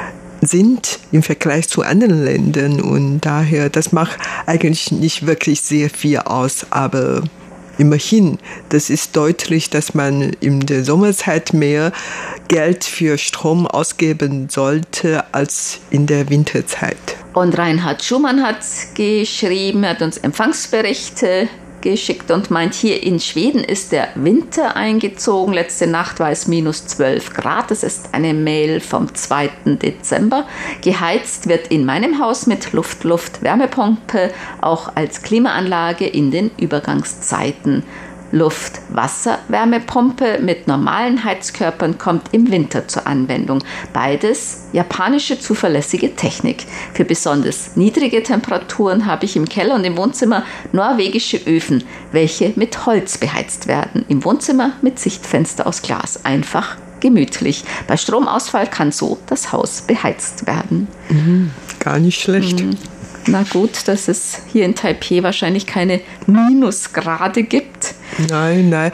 im 1.12 1.22
Vergleich 1.22 1.68
zu 1.68 1.83
anderen 1.83 2.24
Ländern 2.24 2.81
und 2.81 3.20
daher, 3.20 3.68
das 3.68 3.92
macht 3.92 4.18
eigentlich 4.46 4.90
nicht 4.90 5.26
wirklich 5.26 5.61
sehr 5.61 5.90
viel 5.90 6.18
aus, 6.18 6.66
aber 6.70 7.22
immerhin, 7.79 8.38
das 8.68 8.90
ist 8.90 9.16
deutlich, 9.16 9.70
dass 9.70 9.94
man 9.94 10.35
in 10.40 10.61
der 10.61 10.85
Sommerzeit 10.85 11.53
mehr 11.53 11.92
Geld 12.48 12.85
für 12.85 13.16
Strom 13.18 13.66
ausgeben 13.66 14.48
sollte 14.48 15.24
als 15.33 15.81
in 15.90 16.07
der 16.07 16.29
Winterzeit. 16.29 16.96
Und 17.33 17.57
Reinhard 17.57 18.03
Schumann 18.03 18.42
hat 18.42 18.59
geschrieben, 18.94 19.87
hat 19.87 20.03
uns 20.03 20.18
Empfangsberichte 20.18 21.48
geschickt 21.82 22.30
und 22.30 22.50
meint, 22.50 22.74
hier 22.74 23.02
in 23.02 23.20
Schweden 23.20 23.64
ist 23.64 23.92
der 23.92 24.08
Winter 24.14 24.76
eingezogen. 24.76 25.54
Letzte 25.54 25.86
Nacht 25.86 26.20
war 26.20 26.30
es 26.30 26.46
minus 26.46 26.86
12 26.86 27.32
Grad. 27.34 27.70
Das 27.70 27.82
ist 27.82 28.10
eine 28.12 28.34
Mail 28.34 28.80
vom 28.80 29.14
2. 29.14 29.50
Dezember. 29.64 30.46
Geheizt 30.82 31.48
wird 31.48 31.68
in 31.68 31.84
meinem 31.84 32.20
Haus 32.20 32.46
mit 32.46 32.72
Luft-Luft-Wärmepumpe, 32.72 34.32
auch 34.60 34.94
als 34.94 35.22
Klimaanlage 35.22 36.06
in 36.06 36.30
den 36.30 36.50
Übergangszeiten. 36.58 37.84
Luft-Wasser-Wärmepumpe 38.32 40.38
mit 40.40 40.66
normalen 40.66 41.24
Heizkörpern 41.24 41.98
kommt 41.98 42.28
im 42.32 42.50
Winter 42.50 42.88
zur 42.88 43.06
Anwendung. 43.06 43.62
Beides 43.92 44.68
japanische 44.72 45.38
zuverlässige 45.38 46.16
Technik. 46.16 46.66
Für 46.94 47.04
besonders 47.04 47.76
niedrige 47.76 48.22
Temperaturen 48.22 49.06
habe 49.06 49.24
ich 49.24 49.36
im 49.36 49.48
Keller 49.48 49.74
und 49.74 49.84
im 49.84 49.96
Wohnzimmer 49.96 50.44
norwegische 50.72 51.38
Öfen, 51.46 51.84
welche 52.12 52.52
mit 52.56 52.86
Holz 52.86 53.18
beheizt 53.18 53.66
werden. 53.66 54.04
Im 54.08 54.24
Wohnzimmer 54.24 54.72
mit 54.82 54.98
Sichtfenster 54.98 55.66
aus 55.66 55.82
Glas. 55.82 56.24
Einfach 56.24 56.76
gemütlich. 57.00 57.64
Bei 57.86 57.96
Stromausfall 57.96 58.66
kann 58.66 58.92
so 58.92 59.18
das 59.26 59.52
Haus 59.52 59.82
beheizt 59.82 60.46
werden. 60.46 60.88
Mhm, 61.08 61.50
gar 61.78 61.98
nicht 61.98 62.20
schlecht. 62.20 62.60
Mhm. 62.60 62.76
Na 63.26 63.42
gut, 63.42 63.86
dass 63.86 64.08
es 64.08 64.38
hier 64.52 64.64
in 64.64 64.74
Taipei 64.74 65.22
wahrscheinlich 65.22 65.66
keine 65.66 66.00
Minusgrade 66.26 67.42
gibt. 67.42 67.94
Nein, 68.28 68.68
nein. 68.68 68.92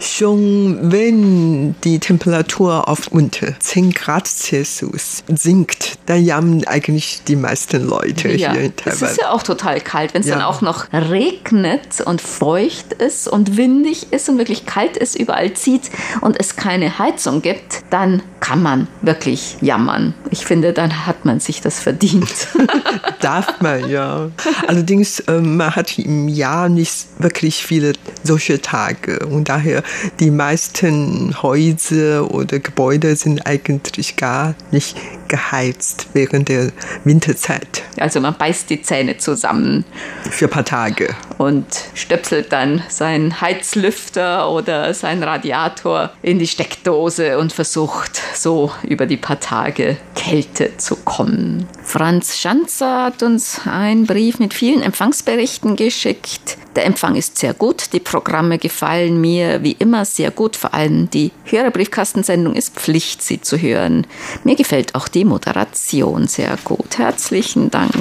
Schon 0.00 0.92
wenn 0.92 1.74
die 1.82 1.98
Temperatur 1.98 2.88
auf 2.88 3.08
unter 3.08 3.58
10 3.58 3.92
Grad 3.92 4.26
Celsius 4.26 5.22
sinkt, 5.28 5.98
dann 6.06 6.24
jammern 6.24 6.64
eigentlich 6.64 7.22
die 7.26 7.36
meisten 7.36 7.86
Leute 7.86 8.32
ja, 8.32 8.52
hier 8.52 8.62
in 8.62 8.76
Taiwan. 8.76 8.94
Es 8.94 9.10
ist 9.12 9.20
ja 9.20 9.30
auch 9.30 9.42
total 9.42 9.80
kalt. 9.80 10.14
Wenn 10.14 10.22
es 10.22 10.28
ja. 10.28 10.36
dann 10.36 10.44
auch 10.44 10.60
noch 10.60 10.86
regnet 10.92 12.00
und 12.04 12.20
feucht 12.20 12.92
ist 12.94 13.28
und 13.28 13.56
windig 13.56 14.12
ist 14.12 14.28
und 14.28 14.38
wirklich 14.38 14.66
kalt 14.66 14.96
ist, 14.96 15.18
überall 15.18 15.54
zieht 15.54 15.90
und 16.20 16.38
es 16.38 16.56
keine 16.56 16.98
Heizung 16.98 17.42
gibt, 17.42 17.82
dann 17.90 18.22
kann 18.40 18.62
man 18.62 18.86
wirklich 19.02 19.56
jammern. 19.60 20.14
Ich 20.30 20.44
finde, 20.44 20.72
dann 20.72 21.06
hat 21.06 21.24
man 21.24 21.40
sich 21.40 21.60
das 21.60 21.80
verdient. 21.80 22.48
Darf 23.20 23.60
man, 23.60 23.88
ja. 23.88 24.30
Allerdings, 24.66 25.22
ähm, 25.28 25.56
man 25.56 25.74
hat 25.74 25.98
im 25.98 26.28
Jahr 26.28 26.68
nicht 26.68 27.06
wirklich 27.18 27.64
viele 27.64 27.92
solche 28.22 28.55
Tage. 28.60 29.26
Und 29.26 29.48
daher 29.48 29.82
die 30.20 30.30
meisten 30.30 31.42
Häuser 31.42 32.30
oder 32.32 32.58
Gebäude 32.58 33.16
sind 33.16 33.46
eigentlich 33.46 34.16
gar 34.16 34.54
nicht 34.70 34.96
geheizt 35.28 36.08
während 36.12 36.48
der 36.48 36.72
Winterzeit. 37.04 37.82
Also 37.98 38.20
man 38.20 38.36
beißt 38.36 38.70
die 38.70 38.82
Zähne 38.82 39.16
zusammen. 39.18 39.84
Für 40.30 40.46
ein 40.46 40.50
paar 40.50 40.64
Tage. 40.64 41.14
Und 41.38 41.66
stöpselt 41.94 42.52
dann 42.52 42.82
seinen 42.88 43.40
Heizlüfter 43.40 44.50
oder 44.50 44.92
seinen 44.94 45.22
Radiator 45.22 46.10
in 46.22 46.38
die 46.38 46.46
Steckdose 46.46 47.38
und 47.38 47.52
versucht 47.52 48.20
so 48.34 48.72
über 48.82 49.06
die 49.06 49.16
paar 49.16 49.40
Tage 49.40 49.96
Kälte 50.14 50.76
zu 50.76 50.96
kommen. 50.96 51.68
Franz 51.82 52.38
Schanzer 52.38 53.04
hat 53.04 53.22
uns 53.22 53.60
einen 53.64 54.06
Brief 54.06 54.38
mit 54.38 54.54
vielen 54.54 54.82
Empfangsberichten 54.82 55.76
geschickt. 55.76 56.58
Der 56.76 56.84
Empfang 56.84 57.16
ist 57.16 57.38
sehr 57.38 57.54
gut, 57.54 57.94
die 57.94 58.00
Programme 58.00 58.58
gefallen 58.58 59.18
mir 59.18 59.62
wie 59.62 59.72
immer 59.72 60.04
sehr 60.04 60.30
gut, 60.30 60.56
vor 60.56 60.74
allem 60.74 61.08
die 61.08 61.32
Hörerbriefkastensendung 61.44 62.54
ist 62.54 62.74
Pflicht, 62.74 63.22
sie 63.22 63.40
zu 63.40 63.56
hören. 63.56 64.06
Mir 64.44 64.56
gefällt 64.56 64.94
auch 64.94 65.08
die 65.08 65.15
Moderation 65.24 66.28
sehr 66.28 66.56
gut. 66.64 66.98
Herzlichen 66.98 67.70
Dank. 67.70 67.92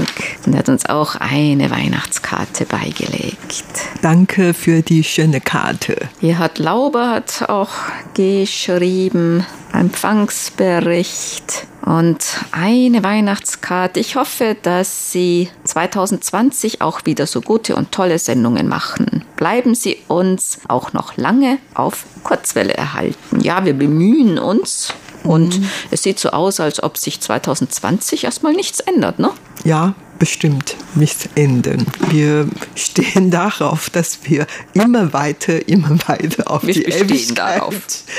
Und 0.45 0.53
er 0.53 0.59
hat 0.59 0.69
uns 0.69 0.85
auch 0.85 1.15
eine 1.15 1.69
Weihnachtskarte 1.69 2.65
beigelegt. 2.65 3.65
Danke 4.01 4.53
für 4.53 4.81
die 4.81 5.03
schöne 5.03 5.41
Karte. 5.41 5.95
Hier 6.19 6.37
hat 6.37 6.59
Lauber 6.59 7.09
hat 7.09 7.49
auch 7.49 7.71
geschrieben, 8.13 9.45
Empfangsbericht 9.73 11.67
und 11.85 12.17
eine 12.51 13.03
Weihnachtskarte. 13.03 13.99
Ich 13.99 14.15
hoffe, 14.15 14.55
dass 14.61 15.11
Sie 15.11 15.49
2020 15.65 16.81
auch 16.81 17.05
wieder 17.05 17.27
so 17.27 17.41
gute 17.41 17.75
und 17.75 17.91
tolle 17.91 18.17
Sendungen 18.17 18.67
machen. 18.67 19.23
Bleiben 19.35 19.75
Sie 19.75 19.97
uns 20.07 20.59
auch 20.67 20.93
noch 20.93 21.17
lange 21.17 21.59
auf 21.73 22.05
Kurzwelle 22.23 22.73
erhalten. 22.73 23.41
Ja, 23.41 23.65
wir 23.65 23.73
bemühen 23.73 24.39
uns. 24.39 24.93
Und 25.25 25.59
mhm. 25.59 25.69
es 25.91 26.03
sieht 26.03 26.19
so 26.19 26.29
aus, 26.29 26.59
als 26.59 26.81
ob 26.81 26.97
sich 26.97 27.19
2020 27.19 28.23
erstmal 28.23 28.53
nichts 28.53 28.79
ändert, 28.79 29.19
ne? 29.19 29.31
Ja, 29.63 29.95
bestimmt 30.19 30.75
nichts 30.95 31.27
ändern. 31.35 31.85
Wir 32.09 32.47
stehen 32.75 33.31
darauf, 33.31 33.89
dass 33.89 34.19
wir 34.23 34.47
immer 34.73 35.13
weiter, 35.13 35.67
immer 35.67 35.97
weiter 36.07 36.49
auf 36.49 36.65
wir 36.65 36.73
die 36.73 36.85
Ewigkeit 36.85 37.57
darauf. 37.57 37.75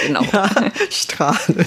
Genau. 0.07 0.23
Ja, 0.33 0.51
strahlen. 0.91 1.67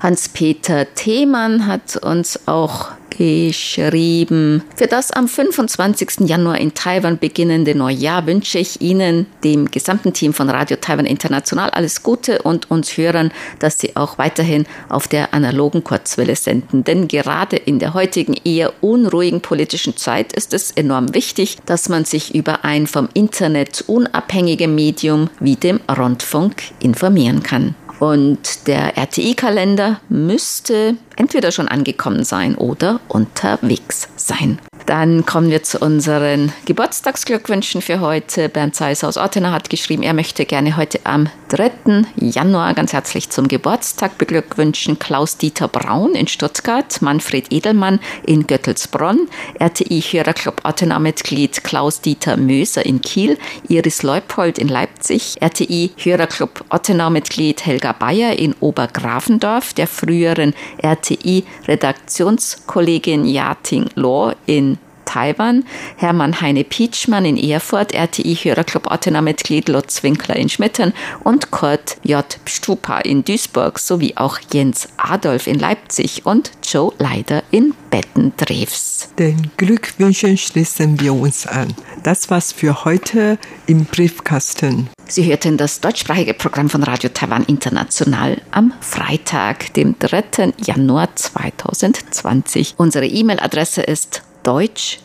Hans-Peter 0.00 0.86
Themann 0.94 1.66
hat 1.66 1.96
uns 1.96 2.46
auch 2.46 2.90
geschrieben. 3.16 4.62
Für 4.76 4.86
das 4.86 5.10
am 5.10 5.28
25. 5.28 6.28
Januar 6.28 6.58
in 6.58 6.74
Taiwan 6.74 7.18
beginnende 7.18 7.74
Neujahr 7.74 8.26
wünsche 8.26 8.58
ich 8.58 8.80
Ihnen, 8.80 9.26
dem 9.42 9.70
gesamten 9.70 10.12
Team 10.12 10.32
von 10.32 10.50
Radio 10.50 10.76
Taiwan 10.76 11.06
International, 11.06 11.70
alles 11.70 12.02
Gute 12.02 12.42
und 12.42 12.70
uns 12.70 12.96
Hörern, 12.96 13.32
dass 13.58 13.78
Sie 13.78 13.96
auch 13.96 14.18
weiterhin 14.18 14.66
auf 14.88 15.08
der 15.08 15.32
analogen 15.32 15.82
Kurzwelle 15.82 16.36
senden. 16.36 16.84
Denn 16.84 17.08
gerade 17.08 17.56
in 17.56 17.78
der 17.78 17.94
heutigen 17.94 18.34
eher 18.44 18.72
unruhigen 18.82 19.40
politischen 19.40 19.96
Zeit 19.96 20.32
ist 20.32 20.52
es 20.52 20.70
enorm 20.72 21.14
wichtig, 21.14 21.56
dass 21.66 21.88
man 21.88 22.04
sich 22.04 22.34
über 22.34 22.64
ein 22.64 22.86
vom 22.86 23.08
Internet 23.14 23.84
unabhängige 23.86 24.68
Medium 24.68 25.30
wie 25.40 25.56
dem 25.56 25.80
Rundfunk 25.88 26.62
informieren 26.80 27.42
kann. 27.42 27.74
Und 27.98 28.66
der 28.66 28.96
RTI-Kalender 28.98 30.00
müsste 30.08 30.96
entweder 31.16 31.50
schon 31.50 31.68
angekommen 31.68 32.24
sein 32.24 32.54
oder 32.54 33.00
unterwegs 33.08 34.08
sein. 34.16 34.58
Dann 34.86 35.26
kommen 35.26 35.50
wir 35.50 35.62
zu 35.64 35.80
unseren 35.80 36.52
Geburtstagsglückwünschen 36.64 37.82
für 37.82 37.98
heute. 37.98 38.48
Bernd 38.48 38.76
Zeiss 38.76 39.02
aus 39.02 39.16
Ortenau 39.16 39.50
hat 39.50 39.68
geschrieben, 39.68 40.04
er 40.04 40.14
möchte 40.14 40.46
gerne 40.46 40.76
heute 40.76 41.00
am 41.02 41.28
3. 41.48 42.04
Januar 42.14 42.72
ganz 42.74 42.92
herzlich 42.92 43.30
zum 43.30 43.48
Geburtstag 43.48 44.16
beglückwünschen 44.16 45.00
Klaus-Dieter 45.00 45.66
Braun 45.66 46.14
in 46.14 46.28
Stuttgart, 46.28 47.02
Manfred 47.02 47.52
Edelmann 47.52 47.98
in 48.24 48.46
Göttelsbronn, 48.46 49.26
RTI-Hörerclub 49.58 50.64
Ortenau-Mitglied 50.64 51.64
Klaus-Dieter 51.64 52.36
Möser 52.36 52.86
in 52.86 53.00
Kiel, 53.00 53.38
Iris 53.68 54.04
Leupold 54.04 54.56
in 54.56 54.68
Leipzig, 54.68 55.34
RTI-Hörerclub 55.40 56.64
Ortenau-Mitglied 56.68 57.66
Helga 57.66 57.90
Bayer 57.90 58.38
in 58.38 58.54
Obergrafendorf, 58.60 59.74
der 59.74 59.88
früheren 59.88 60.54
RTI-Redaktionskollegin 60.80 63.24
Yating 63.24 63.86
Law 63.96 64.32
in 64.46 64.75
Taiwan, 65.06 65.64
Hermann 65.96 66.42
Heine 66.42 66.64
Pietschmann 66.64 67.24
in 67.24 67.38
Erfurt, 67.38 67.94
RTI-Hörerclub 67.94 68.90
Ottener-Mitglied 68.90 69.70
Lutz 69.70 70.02
Winkler 70.02 70.36
in 70.36 70.50
Schmitten 70.50 70.92
und 71.24 71.50
Kurt 71.50 71.96
J. 72.02 72.24
Stupa 72.44 72.98
in 72.98 73.24
Duisburg 73.24 73.78
sowie 73.78 74.12
auch 74.16 74.38
Jens 74.52 74.88
Adolf 74.98 75.46
in 75.46 75.58
Leipzig 75.58 76.26
und 76.26 76.50
Joe 76.62 76.92
Leider 76.98 77.42
in 77.50 77.72
Bettendrews. 77.88 79.08
Den 79.18 79.50
Glückwünschen 79.56 80.36
schließen 80.36 81.00
wir 81.00 81.14
uns 81.14 81.46
an. 81.46 81.74
Das 82.02 82.28
war's 82.28 82.52
für 82.52 82.84
heute 82.84 83.38
im 83.66 83.86
Briefkasten. 83.86 84.88
Sie 85.08 85.24
hörten 85.24 85.56
das 85.56 85.80
deutschsprachige 85.80 86.34
Programm 86.34 86.68
von 86.68 86.82
Radio 86.82 87.10
Taiwan 87.10 87.44
International 87.44 88.42
am 88.50 88.74
Freitag, 88.80 89.72
dem 89.74 89.96
3. 89.98 90.52
Januar 90.58 91.14
2020. 91.14 92.74
Unsere 92.76 93.06
E-Mail-Adresse 93.06 93.82
ist 93.82 94.22
deutsch@ 94.46 95.00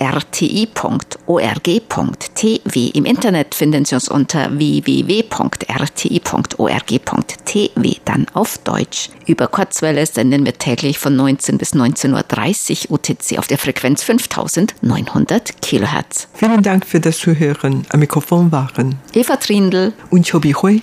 rti.org.tv. 0.00 1.10
Im 2.94 3.04
Internet 3.04 3.54
finden 3.54 3.84
Sie 3.84 3.94
uns 3.94 4.08
unter 4.08 4.56
www.rti.org.tv, 4.56 5.30
dann 8.04 8.26
auf 8.32 8.58
Deutsch. 8.58 9.10
Über 9.26 9.48
Kurzwelle 9.48 10.06
senden 10.06 10.44
wir 10.46 10.56
täglich 10.56 10.98
von 10.98 11.16
19 11.16 11.58
bis 11.58 11.74
19.30 11.74 12.90
Uhr 12.90 12.94
UTC 12.94 13.38
auf 13.38 13.48
der 13.48 13.58
Frequenz 13.58 14.04
5900 14.04 15.60
Kilohertz. 15.60 16.28
Vielen 16.34 16.62
Dank 16.62 16.86
für 16.86 17.00
das 17.00 17.18
Zuhören. 17.18 17.84
Am 17.90 17.98
Mikrofon 18.00 18.52
waren 18.52 18.94
Eva 19.12 19.36
Trindl 19.36 19.92
und 20.10 20.30
Chobi 20.30 20.52
Hui. 20.52 20.80